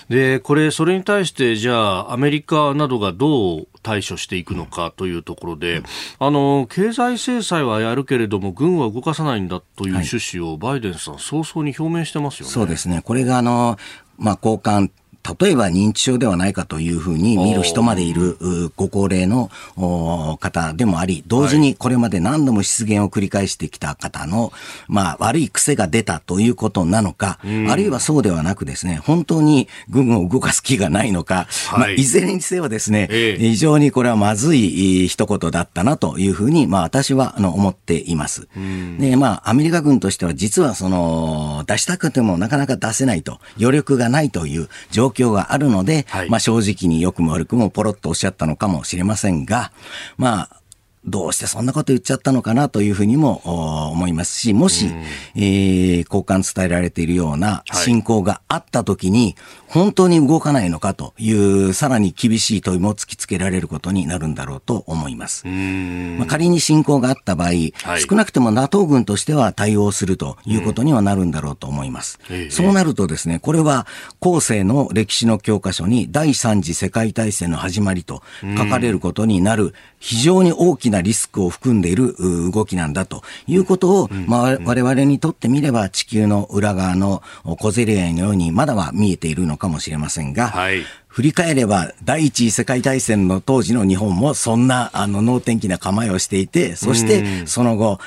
[0.08, 5.82] で、これ、それに対して、じゃあ、アメリカなどがどう対処していくのかというところで、
[6.18, 12.52] あの経済制裁はやるけれども、軍は動かさないんだという趣旨をバイデンさん、早々に表明してますよね。
[12.52, 13.02] そうですね。
[13.02, 13.78] これがあの、
[14.18, 14.90] まあ、交換
[15.40, 18.36] 例えば認知症ではないかというふうに見る人までいる
[18.76, 19.50] ご高齢の
[20.40, 24.52] 方でもあり、同時にこれまで何度も失言を繰り返してきた方の、
[24.88, 27.38] まあ、悪い癖が出たということなのか、
[27.68, 31.80] あるいはそうではなくですね、本当に軍を動かす気がないのか、はい。
[31.80, 38.48] まあ、いずれにせよですね、ええ、非常にこれはまずい一言だったなというふうに、まあ、私はあの思っています。
[38.98, 49.72] で、まあ、アメリカ軍としては実はその、出したくてもなかなか出せないと、余力がないという状況況があるので、はい、まあ正直に良くも悪くもポロッとおっしゃったのかもしれませんが、
[50.16, 50.58] まあ、
[51.04, 54.90] どうしてそんなこと言っちゃったのかなというふうにも思いますし、もし、
[55.34, 59.36] えー、交換伝えられているような進行があったときに、
[59.68, 65.46] 本当に動かないのかという、さらに厳しい問いも突きつけられることになるんだろうと思います。
[65.46, 72.18] まあ、仮に侵攻があった場合、はい、少なくとも NATO 軍としては対応するということにはなるんだろうと思います。
[72.50, 73.86] そうなるとですね、これは
[74.20, 78.22] 後世の歴史の教科書に第三次世界大戦の始まりと
[78.56, 82.14] 書かれることになる非常に大きなリスクを含んでいる
[82.52, 97.98] 動きなんだということを、まあ、我々にとってみれば地球の裏側の小競り合いのようにまだは見えているのかもしれませんが、はい、振り返れば第一次世界大戦の当時の日本もそんなあの能天気な構えをしていて、そしてその後、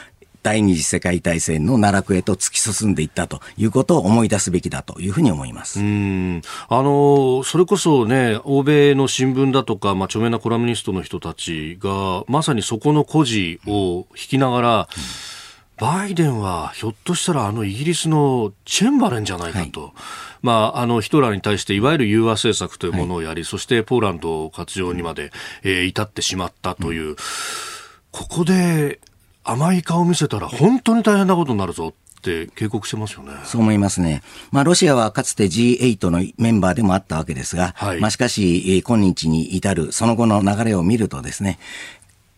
[0.43, 5.79] 第二次世界大戦の奈落へと突き進んでいったということを思い出すべきだというふうに思います。
[5.79, 6.41] うん。
[6.67, 15.40] あのそれこそね、欧米の新聞だとか、まあ、著名なコラムニストの人たちが、まさにそこの孤児を引きながら、うん
[15.82, 19.91] バイデンはひょっとしたらあのイギリスのチェンバレンじゃないかと、はい、
[20.44, 25.32] まあ、あのヒトラーに対していわゆる融和政策というものをやり、はい、そしてポーランド活用にまで、
[25.63, 27.15] えー、至ってしまったという、うん、
[28.12, 29.00] ここで
[29.44, 33.34] 甘い顔を見せたら本当に大変なことになるぞって警告してますよね。
[33.46, 34.22] そう思いますね。
[34.52, 41.58] まあ、ロシアはかつて G8 のメンバーでもあったわけですが、はい、まあ、しかし、今日に至るその後の流れを見るとですね、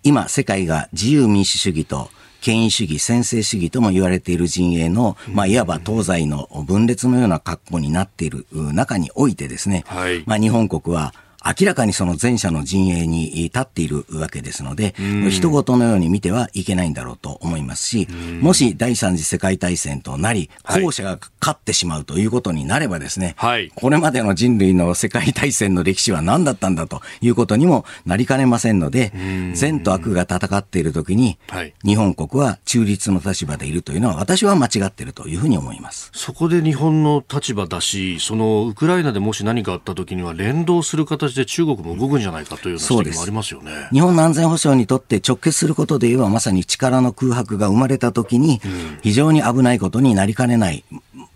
[0.04, 2.10] 今、世界が自由民主主義と
[2.44, 11.14] 権威主義、専制主義とも言われている陣営の、まあ、いわば東西の分裂のような格好になっている中においてですね、はい、まあ、日本国は
[11.46, 14.96] 明らかにその前者の陣営に立っているわけですので、
[15.30, 18.08] 人事のように見てはいけないんだろうと思いますし、
[18.42, 29.12] もし第三次世界大戦となり、後者が勝ってしまうということになればですね、はい、これまでの人類の世界大戦の歴史は何だったんだということにもなりかねませんので、
[29.54, 31.38] 善と悪が戦っているときに、
[31.84, 36.10] 日本国は中立の立場でいるというのは私は間違っているというふうに思います。
[36.14, 43.72] そこで日本の立場だし、そのウクライナでもし何かあったときには連動する形で中国も動くんじゃないかという指摘もありますよね。
[43.92, 48.62] 日本の安全保障にとって直結することで言えばまさに力の空白が生まれたときに、
[49.02, 50.84] 非常に危ないことになりかねない。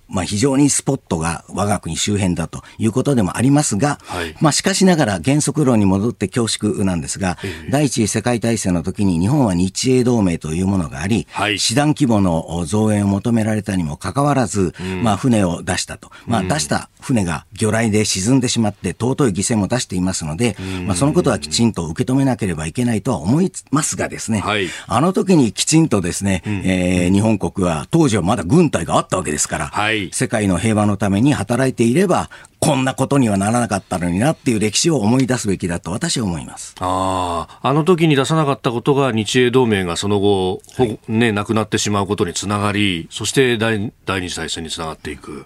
[0.10, 16.12] まあ、非常にスポットが我が国周辺だということでもありますが、はい、まあ、しかしながら原則論に戻って恐縮なんですが、えー、第一次世界大戦の時に日本は日英同盟というものがあり、はい、師団規模の増援を求められたにもかかわらず、うん、まあ、船を出したと。
[16.26, 32.30] まあ、出した船が魚雷で沈んでしまって尊い犠牲も出していますので、うん、まあ、そのことはきちんと受け止めなければいけないとは思いますがですね、はい、あの時にきちんとですね、うん、えー、日本国は当時はまだ軍隊があったわけですから、はい、世界の平和のために働いていれば、
[32.60, 36.76] こんなことにはならなかったのになっていう歴史を思い出すべきだと私は思います。
[36.80, 45.46] ああの時に出さなかったことが日英同盟がその後、はい、ね、なくなってしまうことにつながりそして第第二次大戦につながっていく。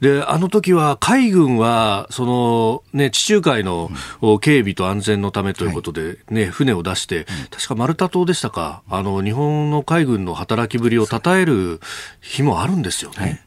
[0.00, 3.90] であの時は海軍はその、ね、地中海の
[4.40, 8.82] 警備と安全のためということで、ね、船を出して、確かマルタ島でしたか。
[8.90, 11.80] あの日本の海軍の働きぶりを称える
[12.20, 13.16] 日もあるんですよね。
[13.18, 13.40] はい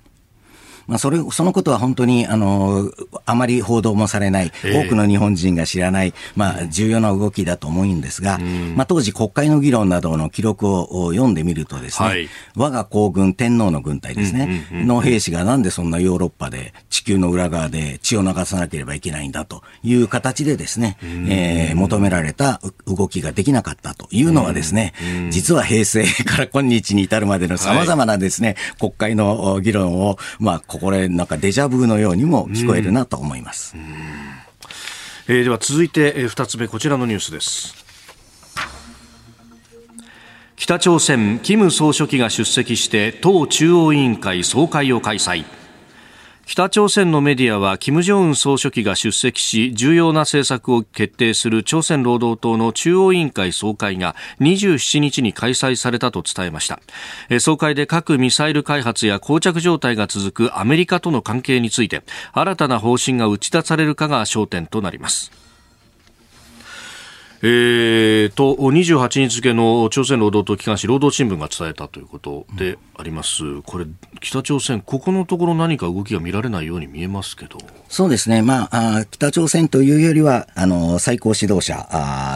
[0.91, 2.91] まあ、それ、そのことは本当に、あの、
[3.25, 8.39] あまり報道もされない、多くの日本人が知らない、まあ、重要な動きだと思うんですが、
[8.75, 24.93] まあ、当時国会の議論などの記録を読んでみるとですね、はい、我が皇軍天皇の軍隊ですね、の兵士がなんでそんなヨーロッパで地球の裏側で血を流さなければいけないんだという形でですね、えー、求められた動きができなかったというのはですね、
[25.29, 33.75] 実は平成から今日に至るまでの様々なですね、はい、国会の議論を、まあ、これなんかデジャブのようにも聞こえるなと思います。
[35.27, 37.75] えー、では続いて、えー、2つ目こちらのニュースです。
[40.55, 45.45] 北朝鮮、金総書記が出席して党中央委員会総会を開催。
[46.51, 56.81] 北朝鮮のメディアは金正恩総書記が出席し重要な政策を決定する朝鮮労働党の中央委員会総会が27日に開催されたと伝えました。
[57.39, 65.31] 総会で核・ミサイル開発や膠着状態が続くアメリカとの関係について新たな方針が打ち出されるかが焦点となります。
[67.43, 73.85] えー、と28日付の朝鮮労働党機関紙労働新聞が伝えたということであります、うん、これ、
[74.19, 77.57] 北朝鮮、ここのところ何か動きが見られないように見えますけど。
[77.89, 81.75] そうですね、まあ、あ北朝鮮というよりは、あの最高指導者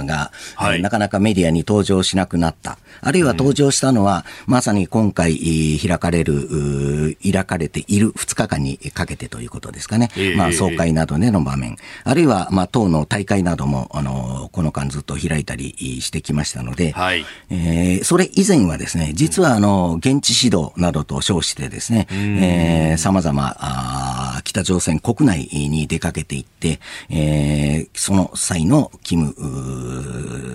[0.06, 5.38] が、はい、なかなかメディアに登場しなくなった、あるいは登場したのは、うん、まさに今回
[5.78, 26.80] 開かれる、開かれている2日間にかけてということですかね、えー、まあ、総会などでの場面、あるいは、まあ、党の大会なども、あのこの間ずっと開いたりしてきましたので、はい、えー、それ以前はですね、実はあの現地指導などと称してですね、さまざま北朝鮮国内に出かけていって、
[27.10, 29.36] えー、その際のキム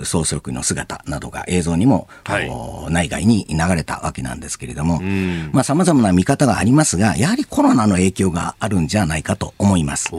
[0.07, 2.51] 総書記の姿などが映像にも、はい、
[2.91, 5.03] 内外に流れたわけなんですけれども、
[5.53, 10.11] まあ様々な見方がありますが、やはりコロナの影響があるんじゃないかと思います。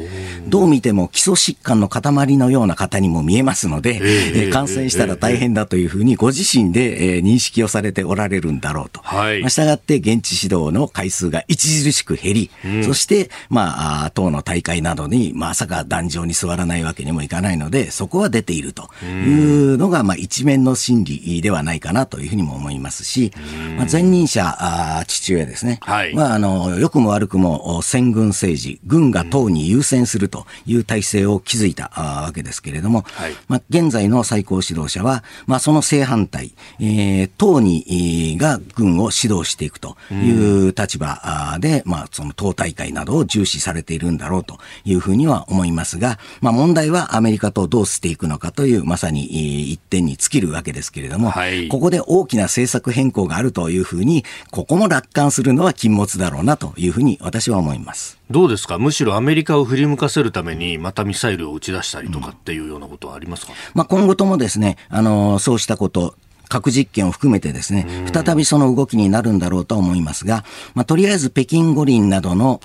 [0.47, 9.01] どう見ても基礎疾患の塊のような方にも見えますので、えー、感染したら大変だというふうにご自身で、えー、認識をされておられるんだろうと。
[9.01, 9.41] はい。
[9.41, 23.31] まあ、従って現地指導の回数が著しく減り、うん、そして、まあ、党の大会などに、まさか壇上に座らないわけにもいかないので、そこは出ているというのが、まあ、一面の心理ではないかなというふうにも思いますし、
[23.77, 25.79] まあ、前任者、あ父親ですね。
[25.81, 26.15] はい。
[26.15, 58.20] まあ、あの、良くも悪くも戦軍政治、軍が党に優先するという体制を築いたわけですけれども、はい、まあ、現在の最高指導者は、まあ、その正反対、えー、党に、が軍を指導していくという立場で、まあ、その党大会などを重視されているんだろうというふうには思いますが、まあ、問題はアメリカとどうしていくのかという、まさに一点に尽きるわけですけれども、はい、ここで大きな政策変更があるというふうに、ここも楽観するのは禁物だろうなというふうに私は思います。
[58.31, 58.79] どうですか？
[58.79, 66.15] むしろアメリカを振り向かせるために、またミサイルを打ち出したりとかっていうようなことはありますか、うん、まあ、今後ともですね、あの、そうしたこと、
[66.51, 70.43] 核実験を含めてですね、再びその動きになるんだろうと思いますが、
[70.73, 72.59] まあ、とりあえず北京五輪などの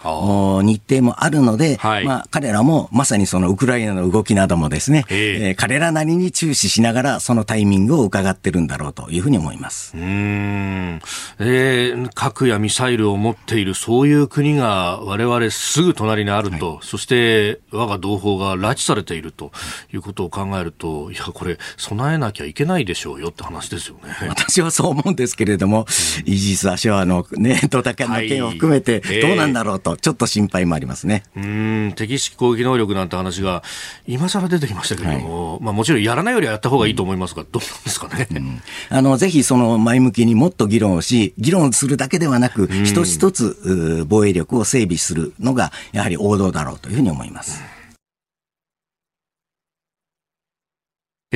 [0.65, 9.97] 日程もあるので、はい、まあ、彼らもまさにそのウクライナの動きなどもですね、えー、彼らなりに注視しながらそのタイミングを伺ってるんだろうというふうに思います。
[9.97, 11.01] うん。
[11.39, 19.53] えー、核やミサイルを持っているそういう国が我々すぐ隣にあると、はい、そして我が同胞が拉致されていると
[19.93, 24.15] いうことを考えると、いや、これ備えなきゃいけないでしょうよって話ですですよね。
[24.29, 25.87] 私はそう思うんですけれども、
[26.25, 31.23] イージス・アショアのね、ドタキャンの件を含めて、どうなんだろうと、ちょっと心配もありますね。
[31.37, 33.63] うん、敵式攻撃能力なんて話が、
[34.07, 38.29] 今更出てきましたけれども、はい、まあもちろんやらないよりはやった方がいいと思いますが、どうなんですかね。
[38.31, 47.76] うん、あの、ぜひその前向きにもっと議論をし、議論するだけではなく、一つ一つ防衛力を整備するのが、やはり王道だろうというふうに思います。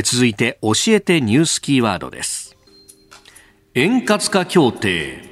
[0.02, 2.56] 続いて、教えてニュースキーワードです。
[3.74, 5.30] 円滑化協定。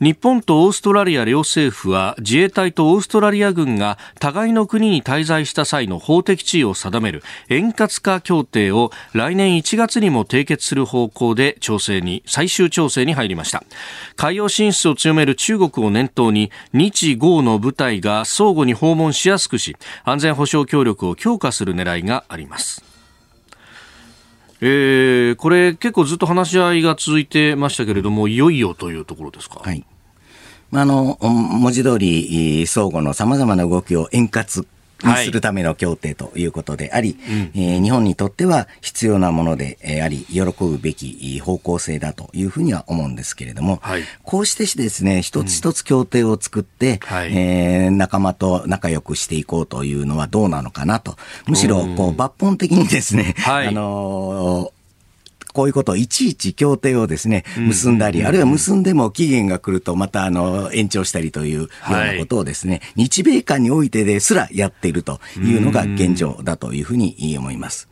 [0.00, 13.64] 日本とオーストラリア両政府は自衛隊とオーストラリア軍が互いの国に滞在した際の法的地位を定める円滑化協定を来年1月にも締結する方向で調整に最終調整に入りました
[14.14, 22.87] 海洋進出を強める中国を念頭に日豪の部隊が相互に訪問しやすくし安全保障協力を強化する狙いがあります
[24.60, 29.60] えー、これ結構ずっと話し合いが続いてましたけれども、いよいよというところですか？
[29.62, 29.84] はい。
[30.72, 34.46] あの、文字通り、相互のさまざまな動きを円滑
[35.04, 51.16] にするための協定ということであり、はい、えー、日本にとっては必要なものであり、喜ぶべき方向性だというふうには思うんですけれども、はい、こうしてですね、一つ一つ協定を作って、うん、えー、仲間と仲良くしていこうというのはどうなのかなと。
[51.46, 54.77] むしろ、こう、抜本的にですね、はい、あのー
[55.58, 67.88] こういうことをいちいち協定をですね、結んだり、あるいは結んでも期限が来るとまたあの延長したりというようなことをですね、日米間においてですらやっているというのが現状だというふうに思います。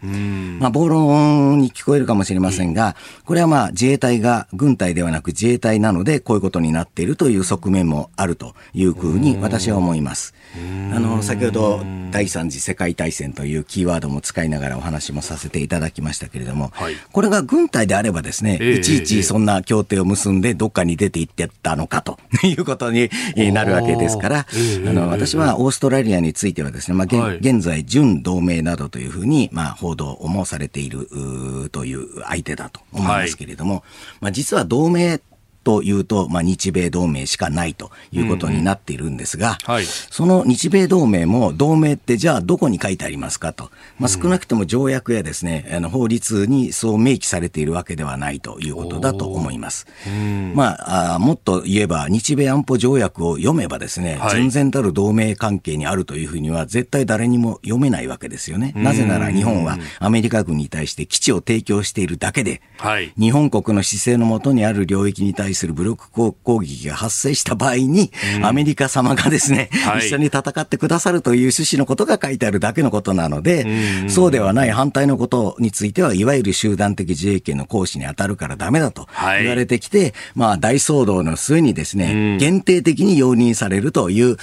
[0.61, 2.95] まあ、暴論に聞こえるかもしれませんが、
[3.25, 10.35] これはまあ自衛隊が軍隊ではなく自衛隊なのでこういうことになっているという側面もあるというふうに私は思います。
[10.93, 23.11] あの、先ほど第三次世界大戦というキーワードも使いながらお話もさせていただきましたけれども、はい、これが軍隊であればですね、えー、いちいちそんな協定を結んでどっかに出て行ってたのかと いうことに
[23.53, 31.09] なるわけですから、あの、私はオーストラリアについてはですね、まあ、はい、現在、準同盟などというふうに、まあ、報道もされている
[31.71, 33.83] という相手だと思いますけれども、はい、
[34.21, 35.21] まあ、実は同盟
[35.67, 39.75] というと、まあ、日米同盟しかないということになっているんですが、うんうん。
[39.75, 49.89] はい、その日米同盟も同盟ってじゃあどこに書いてありますかと、まあ、少なくとも条約やですね、あの法律にそう明記されているわけではないということだと思います。
[50.55, 58.73] まああ、もっと言えば日米安保条約を読めばですね、はい、純然たる同盟関係にあるというふうには絶対誰にも読めないわけですよね。
[58.77, 73.63] なぜなら日本はアメリカ軍に対して基地を提供しているだけで、はい、日本国の姿勢のもとにある領域に対する武力攻撃が発生した場合に、うん、アメリカ様がですね、はい、一緒に戦ってくださるという趣旨のことが書いてあるだけのことなので、
[74.03, 79.09] うん、そうではない反対のことについては、いわゆる集団的自衛権の行使に当たるからダメだと
[79.41, 84.37] 言われてきて、はい、まあ大騒動の末にですね、うん、限定的に容認されるという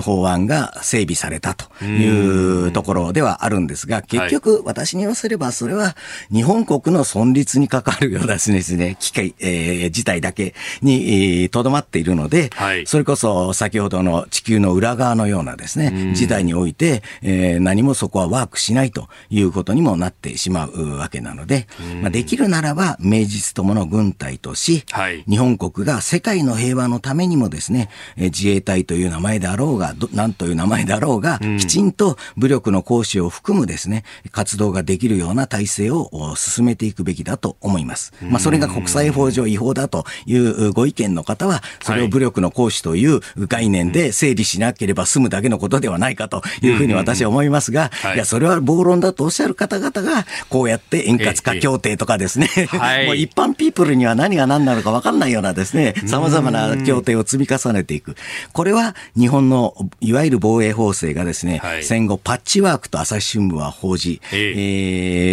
[0.00, 5.96] 法案が整備されたというところではあるんですが、結局私に言わせればそれは
[6.32, 21.66] 日本国の存立に関わるようなですね、機会、えー、事態だけににとどまっているので、はい、それこそ先ほどの地球の裏側のようなですね、時代において、えー、何もそこはワークしないということにもなってしまうわけなので、
[22.00, 38.12] まあ、できるならば名実ともの軍隊とし、はい、日本国が世界の平和のためにもですね、自衛隊という名前であろうが、何という名前であろうが、きちんと武力の行使を含むですね、活動ができるような体制を進めていくべきだと思います。
[38.22, 48.18] まあ、それが国際法上違法だというご意見の方は、それを武力の行使という概念で整理しなければ済むだけのことではないかというふうに私は思いますが、い。
[48.18, 52.48] や、それは暴論だとおっしゃる方々が、こうやって円滑化協定とかですね、
[53.06, 58.16] もう一般ピープルには何が何なのか分かんないようなですね、様々な協定を積み重ねていく。
[58.52, 64.36] これは日本のいわゆる防衛法制がですね、戦後パッチワークと朝日新聞は報じ、え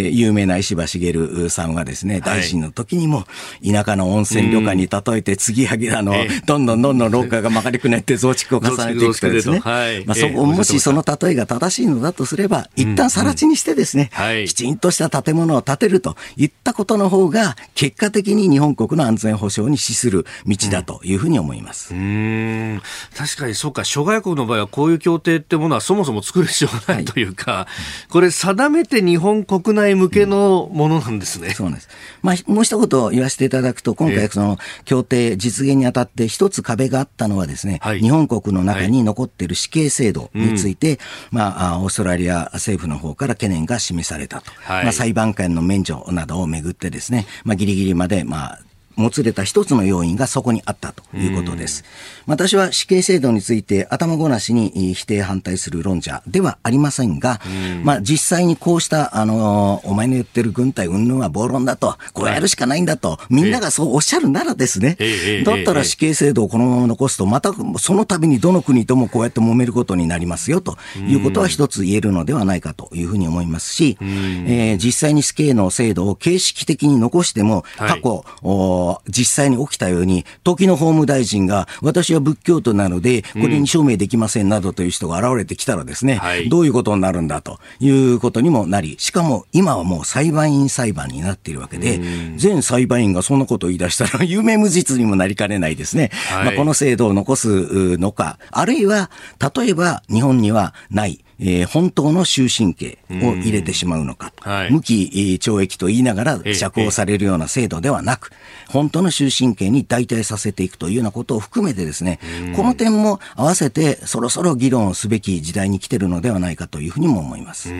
[0.06, 3.24] ー、有名な石破茂さんはですね、大臣の時にも
[3.64, 6.14] 田舎の温泉旅館に例えて継ぎはぎあの、
[6.46, 9.60] どんどんどんどん廊下が曲がりくねって増築を重ねていくとですね、
[10.06, 14.10] まあ、そこもしその例えが正しいのだとすれば、一旦更地にしてですね、
[14.46, 21.94] きちんとした建物を建てるといったことの方が、結果的に日本国の安全保障に資する道だというふうに思います。
[21.94, 22.82] うん
[23.16, 27.68] 確かにそうか、諸外国の場合はこういう協定ってものはそもそも作る必要がないというか、は
[28.08, 31.50] い、これ定めて日本国内向けのものなんですね。
[31.50, 31.88] そうです。
[32.22, 40.98] まあ、もう一言言わせていただくと、今回その協定実現にあたって一つ壁があったのはですね、はい、日本国の中に残っている死刑制度について、はい
[41.30, 44.50] まあ、オーストラリア政府の方から懸念が示されたと。
[44.62, 48.58] はい、まあ、裁判官の免除などをめぐってですね、まあ、ギリギリまで、まあ、
[48.96, 51.84] もつれた一つの要因がそこにあったということです。
[52.26, 57.40] 私は死刑制度について頭ごなしに否定反対する論者ではありませんが、
[57.82, 64.96] まあ実際にこうした、あの、お前の言ってる軍隊云々は暴論だと、こうやるしかないんだと、みんながそうおっしゃるならですね、
[65.44, 92.00] だったら死刑制度をこのまま残すと、またその度にどの国ともこうやって揉めることになりますよということは一つ言えるのではないかというふうに思いますし、えー、実際に死刑の制度を形式的に残しても、過去、はい実際に起きたように、時の法務大臣が、私は仏教徒なので、これに証明できませんなどという人が現れてきたらですね、うんどういうことになるんだということにもなり、しかも今はもう裁判員裁判になっているわけで、
[92.36, 96.10] 全裁判員がそんなことを言い出したら、有名無実にもなりかねないですね。
[96.28, 99.10] はい、まあ、この制度を残すのか、あるいは、
[99.56, 105.10] 例えば日本にはない、えー、本当の終身刑を入れてしまうのか、はい、無期
[105.40, 108.30] 懲役と言いながら釈放されるような制度ではなく、
[108.68, 112.18] 本当の終身刑に代替させていくというようなことを含めてですね、
[112.56, 117.72] この点も合わせてそろそろ議論すべき時代に来てるのではないかというふうにも思います。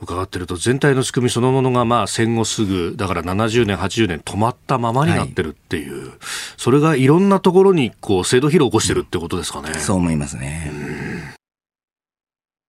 [0.00, 6.18] 伺ってると全体の仕組みそのものがまあ戦後すぐだから70年80年止まったままになってるっていう、はい、
[6.56, 10.70] それがいろんなところにこう制度疲労を起こしてるってことですかね、そう思いますね。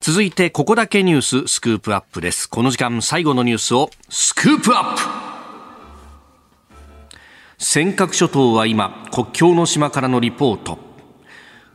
[0.08, 2.48] 続いてここだけニューススクープアップです。
[2.48, 5.02] この時間最後のニュースをスクープアップ。
[7.58, 10.85] 尖閣諸島は今国境の島からのリポート。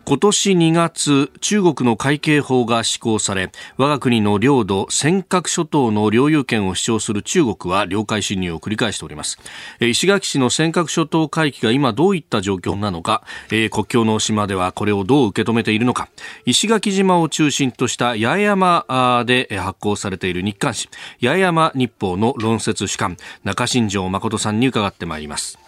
[0.04, 9.38] 今年2月中国の海警法が施行され我が国の領土尖閣諸島の領有権を主張する中国は領海侵入を繰り返しております。
[9.80, 16.08] 石垣市の尖閣諸島海域が今どういった状況なのか、国境の島ではこれをどう受け止めているのか。
[16.44, 20.88] 石垣島を中心とした八重山で発行されている日刊紙
[21.30, 25.59] 八重山日報の論説主幹中新庄誠さんに伺ってまいります。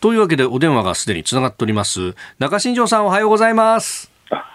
[0.00, 4.10] というわけでお電話がすでにつながっております中新庄さんおはようございます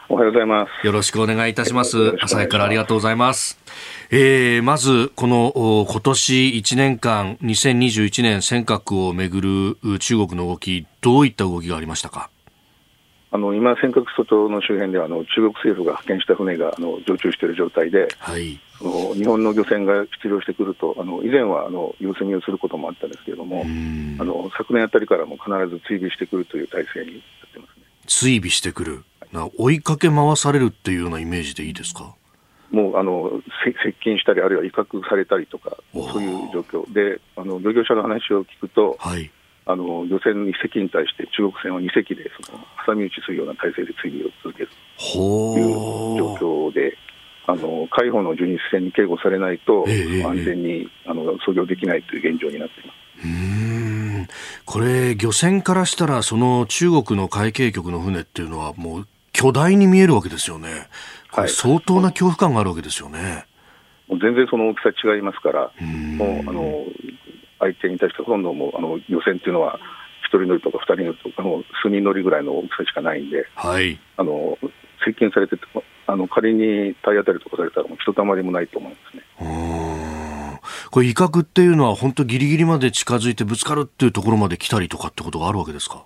[0.08, 0.86] おはようございます。
[0.86, 2.16] よろしくお願いいたします。
[2.22, 3.60] 朝早からありがとうございます。
[4.12, 5.52] えー、まず、この
[5.90, 12.30] 今年1年間、2021年尖閣をめぐる中国の動き、どういった動きがありましたか？
[13.32, 23.64] あの今、尖閣諸島の周辺ではあの中国政府が派遣した船があの常駐している状態で、はい、その日本の漁船が出漁してくると、あの以前はあの様子見をすることもあったんですけれども、
[24.20, 27.84] あの昨年あたりからも必ず追尾してくるという体制になってますね。
[28.08, 32.16] 追尾してくる、な追いかけ回されるっていうようなイメージでいいですか？
[32.72, 33.42] もうあの
[33.84, 36.94] 接近したり、あるいは威嚇されたりとか、そういう状況。
[36.94, 39.32] で、あの漁業者の話を聞くと、はい、
[39.66, 45.18] あの漁船2隻に対して中国船は2隻でその挟み撃ちするような体制で追尾を続けると
[45.58, 45.70] いう
[46.18, 46.98] 状況で。
[47.48, 53.28] あの海保の巡視船に警護されないと、え安全にあの操業できないという現状になっています。
[53.28, 54.28] うん。
[54.66, 60.88] これ、漁船からしたら、その中国の海警局の船っていうのは、もう巨大に見えるわけですよね、
[61.30, 63.46] はい、相当な恐怖感があるわけですよね。
[64.08, 65.72] もう全然その大きさ違いますから、
[66.18, 66.86] もうあの
[67.60, 69.80] 相手に対してほとんどもうあの漁船っていうのは、
[70.32, 74.58] 1人乗りとか2人乗りとかの数人乗りぐらいの大きさしかないんで、はい、あの
[75.06, 75.64] 接近されてて、
[76.08, 79.24] あの仮に体当たりとかされたら、ひとたまりもないと思いますね。
[80.92, 86.06] これ、威嚇っていうのは、本当、ぎりぎりまで近づいてぶつかるっていうところまで来たりとかってことがあるわけですか？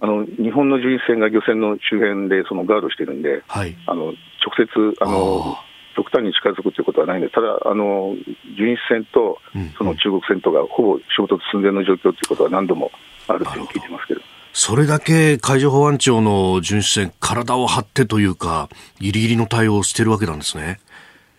[0.00, 4.14] あの日本の巡視船が漁船の周辺でそのガードしてるんで、はい、あの直
[4.56, 5.56] 接あの
[5.94, 8.16] 極端に近づくということはないんで、ただ、あの
[8.58, 9.38] 巡視船と
[9.78, 12.90] その中国船とがほぼ衝突寸前の状況ということは何度も
[13.28, 14.20] あるというのを聞いてますけど。
[14.52, 18.68] それだけ海上保安庁の巡視船、体を張ってというか、
[19.00, 20.78] ぎりぎりの対応をしているわけなんですね。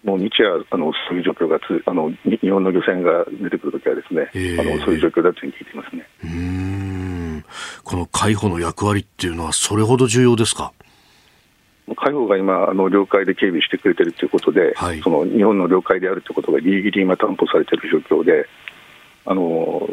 [0.04, 7.46] もう日夜あの、そういう状況がつあの、日本の漁船が出てくるときはですね、えー、あの、そういう状況だというふうに聞いていますねうん
[7.84, 10.74] この海保の役割っていうのは、それほど重要ですか？
[11.96, 18.48] 海保が今、あの領海で警備してくれてるということで、はい、その日本の領海であるということがぎりぎり今、担保されている状況で、
[19.26, 19.88] あの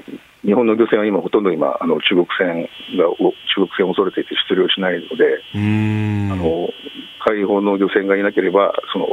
[0.44, 2.62] 日本の漁船は今、ほとんど今、あの中国船
[2.96, 6.70] が中国船を恐れていて出漁しないので、あの
[7.26, 9.08] 海保の漁船がいなければ、その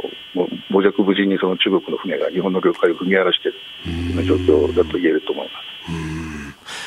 [0.70, 5.52] 傍若無人にその中国の船が日本の領海を踏み荒らしているような状況だと言えると思いま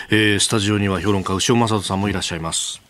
[0.10, 2.82] す、えー、スタジオには評論家、牛尾正人さんもいらっしゃいます。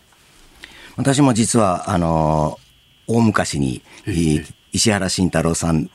[0.96, 2.58] 私も実はあの
[3.06, 3.82] 大昔に、
[4.72, 5.90] 石原慎太郎さん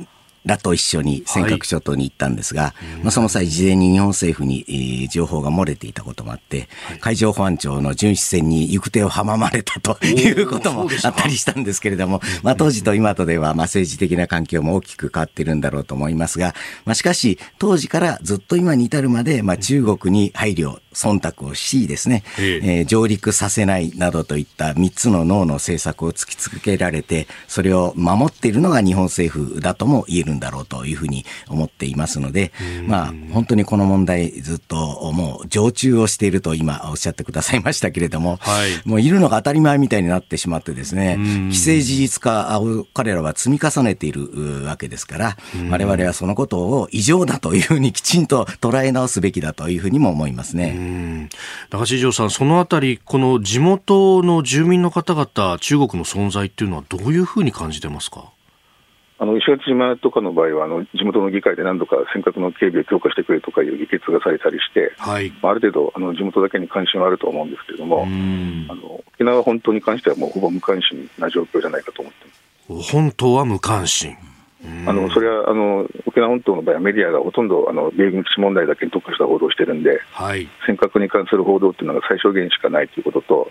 [0.47, 22.81] らと一緒に尖閣諸島に行ったんですが、はい、まあ、その際、事前に日本政府に、えー、情報が漏れていたこともあって、はい、海上保安庁の巡視船に行く手を阻まれたということもあったりしたんですけれども、まあ、当時と今とでは、まあ、政治的な環境も大きく変わっているんだろうと思いますが、まあ、しかし、当時からずっと今に至るまで、まあ、中国に配慮、忖度をしですね、ええ。
[22.81, 32.51] ー、上陸させないなどといった3つの脳の政策を突きつけられて、それを守っているのが日本政府だとも言えるんだろうというふうに思っていますので、
[32.87, 41.17] まあ、本当にこの問題ずっともう常駐をしていると今おっしゃってくださいましたけれども、はい、もういるのが当たり前みたいになってしまってですね、
[41.51, 45.37] 既成事実化を彼らは積み重ねているわけですから、
[45.69, 50.75] 我々はそのことを異常だというふうにきちんと捉え直すべきだというふうにも思いますね。
[51.69, 58.31] 中地城さん、そのあたり、この地元の住民の方々、中国の存在っていうのはどういうふうに感じてますか？
[59.19, 72.27] あの石垣島とかの場合はあの、地元の議会で何度か尖閣の警備を強化してくれとかいう議決がされたりして、はい、ある程度あの、地元だけに関心はあると思うんですけれども、あの沖縄本島に関してはもうほぼ無関心な状況じゃないかと思って
[72.69, 72.91] ます。
[72.91, 74.15] 本島は無関心
[74.85, 83.49] あのそれはあの沖縄本島の場合はメディアがほとんどあの米軍基地問題だけに特化した報道をしてるんで、はい、尖閣に関する報道っていうのが最小限しかないということと、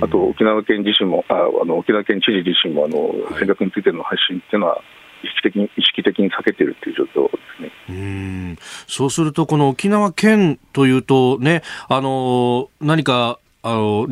[0.00, 4.82] あと沖縄県自身も、ああの沖縄県知事自身もあの、尖閣についての発信っていうのは、
[5.22, 7.72] 意識的に意識的に避けているという状況ですね。
[7.90, 8.58] うん。
[8.86, 14.06] そうすると、この沖縄県というとね、あの何かあの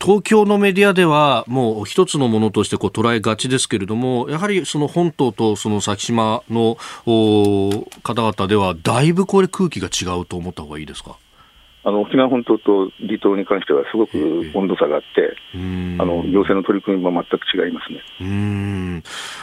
[0.00, 11.16] 東京のメディアではもう一つのものとしてこう捉えがちですけれども、やはりその本島とその先島の方々では、だいぶこれ空気が違うと思った方がいいですか？
[11.84, 15.56] あの沖縄本島と離島に関してはすごく温度差があって、あ
[16.04, 18.00] の行政の取り組みも全く違いますね。
[18.20, 18.87] うん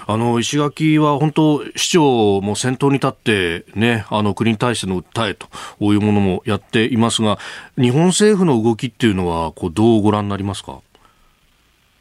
[0.08, 5.48] あの石垣は本当、市長も先頭に立って、ね、あの国に対しての訴えと
[5.80, 7.40] いうものもやっていますが、
[7.76, 10.80] 日本政府の動きっていうのはこう、どうご覧になりますか？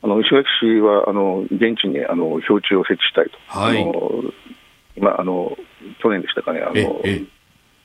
[0.03, 3.93] あの石垣市はあの現地にあの標柱を設置したいと、はい、あの
[4.97, 5.57] 今あの、
[6.03, 6.75] 去年でしたかね、あの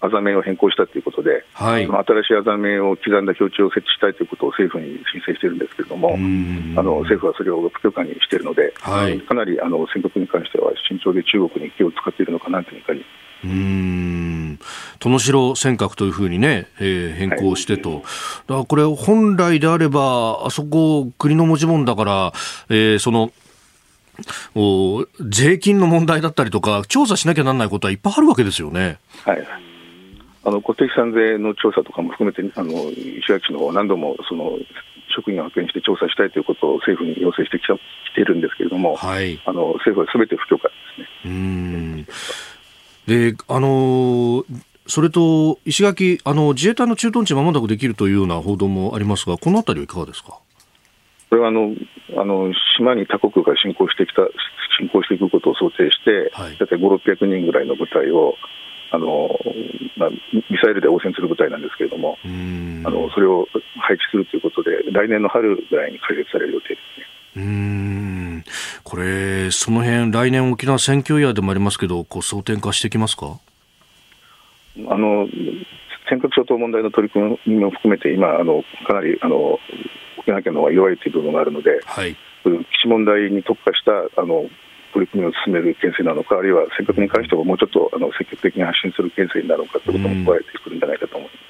[0.01, 6.17] あざ名を変更したということで、はい、新しいあざ名を刻んだ標柱を設置したいということを政府に申請しているんですけれども、あ
[6.83, 13.03] の政府はそれを不許可にしているので、はい、かなりあの尖閣に関しては慎重で中国に気を使っているのかなというかに。
[13.41, 14.59] うん。
[14.99, 18.07] 殿城尖閣というふうにね、えー、変更してと、はい、だ
[18.47, 22.33] からこれ、本来であれば、あそこ、国の持ち物だから、
[22.69, 23.31] えー、その
[24.55, 28.99] お税金の問題だったりとか、調査しなきゃならないことはいっぱいあるわけですよね。
[29.23, 29.68] はい
[30.49, 34.57] あの固定資産税の調査とかも含めて、あの石垣市の方何度もその
[35.15, 37.79] 職員を派遣して調査したいということを政府に要請してきたき
[38.15, 41.07] ているんですけれども、はい、あの政府はすべて不許可ですね。
[41.25, 42.07] うん
[43.05, 44.43] であの
[44.87, 50.39] それと石垣あの、自衛隊の駐屯地まもなくできるというような報道もありますが、このあたりはいかがですか？
[51.29, 51.75] これはあの
[52.17, 54.23] あの島に他国が侵攻してきた
[54.79, 58.33] 侵攻していくことを想定して、はい、大体5、600人ぐらいの部隊を
[58.91, 59.29] あの
[59.97, 62.27] まあ、ミサイルで応戦する部隊なんですけれども、あ
[62.89, 67.05] のそれを配置するということで、来年の春ぐらいに開設される予定ですね。
[67.35, 68.43] うん。
[68.83, 73.39] これ、その辺来年沖縄選挙イヤーでもありますけど、こう争点化してきますか？
[74.87, 75.27] あの
[76.09, 79.59] 尖閣諸島問題の取り組みも含めて、今、あのかなりあの
[80.17, 84.45] 沖縄県の方が弱いという部分があるので、はい、基地問題に特化したあの
[84.93, 91.49] 取り組みを進める県政なのか、あるいは尖閣に関してももうちょっとあの積極的に発信する県政になるのかということも加えてくるんじゃないかと思います。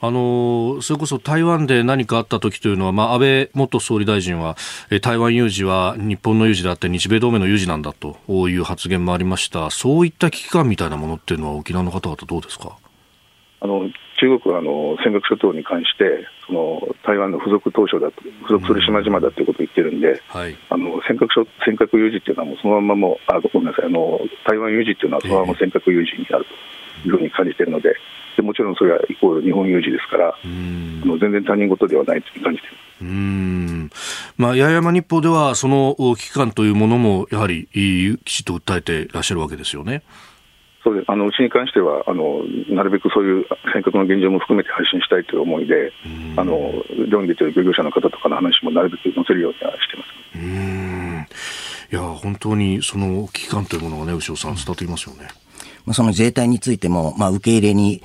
[0.00, 4.54] あのそれこそ台湾で何かあった時というのは、まあ、安倍元総理大臣は、
[4.90, 9.70] え台湾有事は日本の有事であって日米同盟の有事なんだという発言もありました。
[9.70, 12.76] そういった危機感みたいなものっていうのは沖縄の方々どうですか？
[13.64, 13.88] あの
[14.20, 27.96] 中国はあの尖閣諸島に関してその台湾の付属島嶼だと付属する島々だということを言ってるんで、はい、あの尖閣尖閣有事っていうのはもうそのままもあごめんなさいあの台湾有事っていうのはそのまま尖閣有事になるというふうに感じているので
[28.36, 30.36] でもちろんそれはイコール日本有事ですからあ
[31.06, 32.84] の全然他人事ではないという感じています。
[33.00, 33.90] うん
[34.36, 40.02] まあ、八重山日報ではその危機感というものもやはりきちっと訴えていらっしゃるわけですよね。
[40.84, 41.10] そうです。
[41.10, 45.92] あのうちに関してはあの、なるべくそういう尖閣の現状も含めて配信したいという思いで、
[46.36, 46.72] あの
[47.08, 50.10] 漁に出ている漁業者の方とかの話もなるべく載せるようにはしてます。
[50.36, 51.26] うん。
[51.92, 55.28] いや本当にその危機感というものがね、牛尾さん、伝わっていますよね。
[55.86, 58.02] まあ、その自衛隊についても、まあ、受け入れに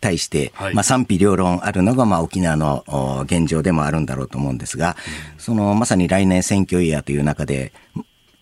[0.00, 2.84] 対して、はい、まあ、賛否両論あるのが、まあ、沖縄の
[3.24, 4.96] 現状でもあるんだろうと思うんですが、
[5.38, 7.72] そのまさに来年選挙イヤーという中で、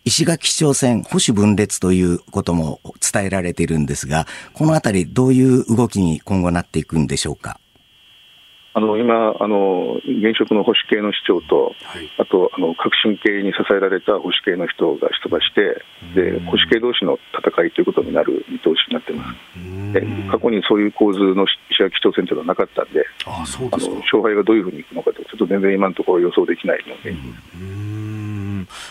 [0.08, 2.80] 石垣市長選保守分裂ということも
[3.12, 7.60] 伝えられているんですが、このあたりどういう動きに今後なっていくんでしょうか？
[8.72, 15.84] あの今あの、現職の保守系の市長と、はい、あとあの革新系に支えられた保守系の人が出馬して、
[16.14, 19.92] で保守系同士の戦いということになる見通しになってます。
[19.92, 27.12] で過去にそういう構図の石垣市長選というのはなかったんで、あそうですあの勝敗がどういうふうにいくのかと、ちょっと全然今のところ予想できないので。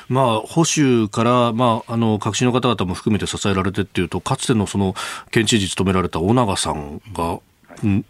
[0.09, 4.95] まあ、保守から、まあ、あの革新の方々も含めて支えられてっていうと、かつてのその
[5.31, 7.39] 県知事務められた尾長さんが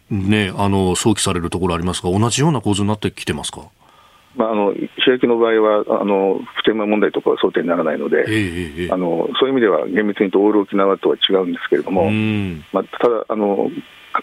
[0.10, 3.62] ね、あの想起されるところありますが、同じような構図になってきてますか？
[4.36, 12.12] まあ、あの石焼の場合はあの普天間問題とかは想定にならないので、あのそういう意味では厳密に言うとオール沖縄とは違うんですけれども、
[12.72, 13.72] まあ、ただあの、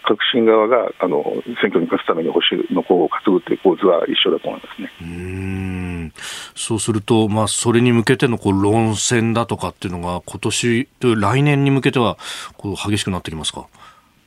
[0.02, 1.22] 革新側があの
[1.60, 4.90] 選挙に勝つために保守の候補を担ぐという構図は一緒だと思いますね。
[5.02, 6.12] うん。
[6.54, 12.18] そうすると、まあ、それに向けてのこう論戦だとかっていうのが、今年来年に向けては
[12.56, 13.66] こう激しくなってきますか？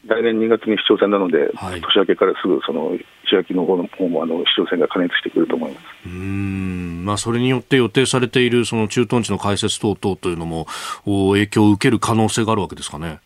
[0.06, 2.96] 来年2月に市長選なので、はい、年明けからすぐその
[3.26, 5.84] 石垣の方の方もあの市長選が加熱してくると思います。
[6.06, 7.04] うん。
[7.04, 10.68] まあ、それによって予定されているその駐屯地の開設等々というのも
[11.06, 13.20] 影響を受ける可能性があるわけですかね。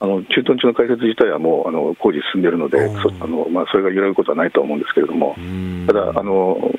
[0.00, 5.36] あの駐屯地の開設自体はもうあの工事進んでいるので、そあのまあ、それが揺らぐことはないと思うんですけれども、
[5.86, 6.70] ただあの、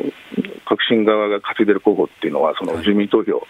[0.65, 3.43] 革新側が担いでいる候補っていうのは、その住民投票、はい、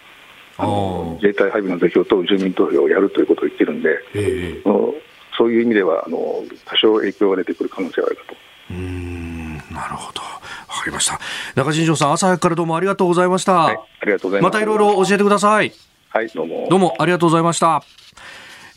[0.58, 4.92] あの自衛隊配備の是評と住民投票をやるということを言ってるんで、えー、
[5.36, 6.18] そういう意味ではあの
[6.64, 8.36] 多少影響が出てくる可能性はあるかと。
[8.70, 10.20] うんなるほど。
[10.20, 10.28] わ
[10.68, 11.20] かりました。
[11.54, 13.52] 中新庄さん、朝早くからどうもありがとうございました。
[13.54, 14.52] はい、ありがとうございます。
[14.52, 15.72] またいろいろ教えてください。
[16.08, 16.66] はい、どうも。
[16.68, 17.82] どうもありがとうございました。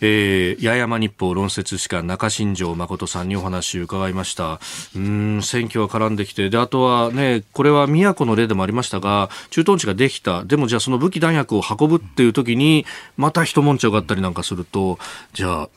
[0.05, 4.59] えー、八重山日報論説士官中新庄誠さんにお話を伺いました。
[4.97, 6.49] うん選挙は絡んできて。
[6.49, 10.43] であとはねこれは宮古の例でもありましたが駐屯地ができた。
[10.43, 12.85] でもじゃあその武器弾薬を運ぶっていう時に
[13.15, 14.99] また一悶着があったりなんかすると
[15.31, 15.69] じゃあ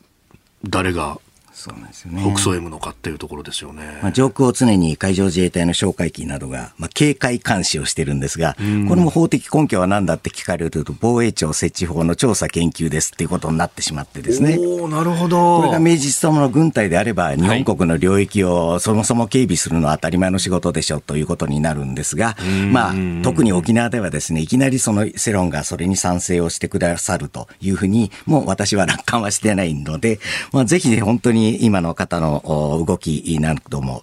[0.64, 1.20] 誰が
[1.66, 2.22] そうなんですよね。
[2.22, 3.98] 北総 M のかっていうところですよね。
[4.00, 8.54] まあ、上空を常に海上自衛隊の哨戒機などが、まあ、警戒監視をしてるんですが、
[8.88, 14.56] これも法的根拠は何だって聞かれると、防衛庁設置法の調査研究ですっていうことになってしまってですね。
[14.58, 15.58] おなるほど。
[15.58, 22.36] これが明治ともの軍隊であれば、日本国の領域をそもそも警備するのは当たり前の仕事でしょということになるんですが、
[22.70, 22.94] まあ、
[23.24, 30.20] 特に沖縄ではですね、いきなりその世論がそれに賛成をしてくださるというふうに、もう私は楽観はしてないので、
[30.52, 34.02] まあ、ぜひ本当に今の方のの動きなども、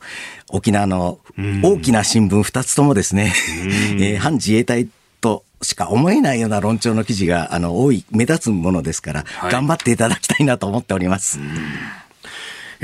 [0.49, 1.19] 沖縄の
[1.63, 3.33] 大きな新聞2つともですね、
[3.99, 4.87] えー、反自衛隊
[5.21, 11.39] としか思えないような論調の記事があの多い、目立つものですから、はい、頑張っていただきたいなと思っております。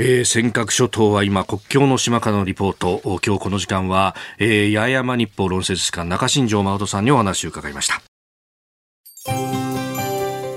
[0.02, 3.02] えー、尖閣諸島は今国境の島からのリポート。
[3.24, 9.59] 今日この時間は、えー、八重山日報論説士官中新城真さんにお話を伺いました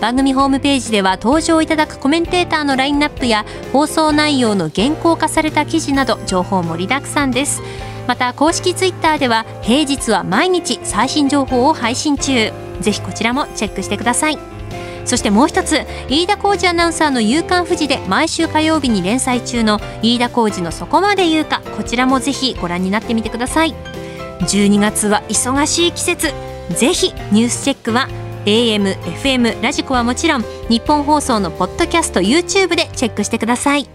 [0.00, 7.60] 番組ホームページでは登場いただくコメンテーターのラインナップや放送内容の原稿化された記事など情報盛りだくさんです。
[8.06, 12.50] また公式ツイッターでは平日は毎日最新情報を配信中。
[12.80, 14.38] ぜひこちらもチェックしてください。
[15.04, 23.74] そしてもう一つ飯田浩二アナウンサーの「夕刊富士」で毎週火曜日に連載中の飯田浩二の「そこまで言うか」こちらもぜひご覧になってみてください。
[24.40, 26.32] 12月は忙しい季節。
[26.70, 28.08] ぜひニュースチェックは
[28.46, 33.88] AM、FM、ラジコはもちろん日本放送のポッドキャスト YouTube でチェックしてください。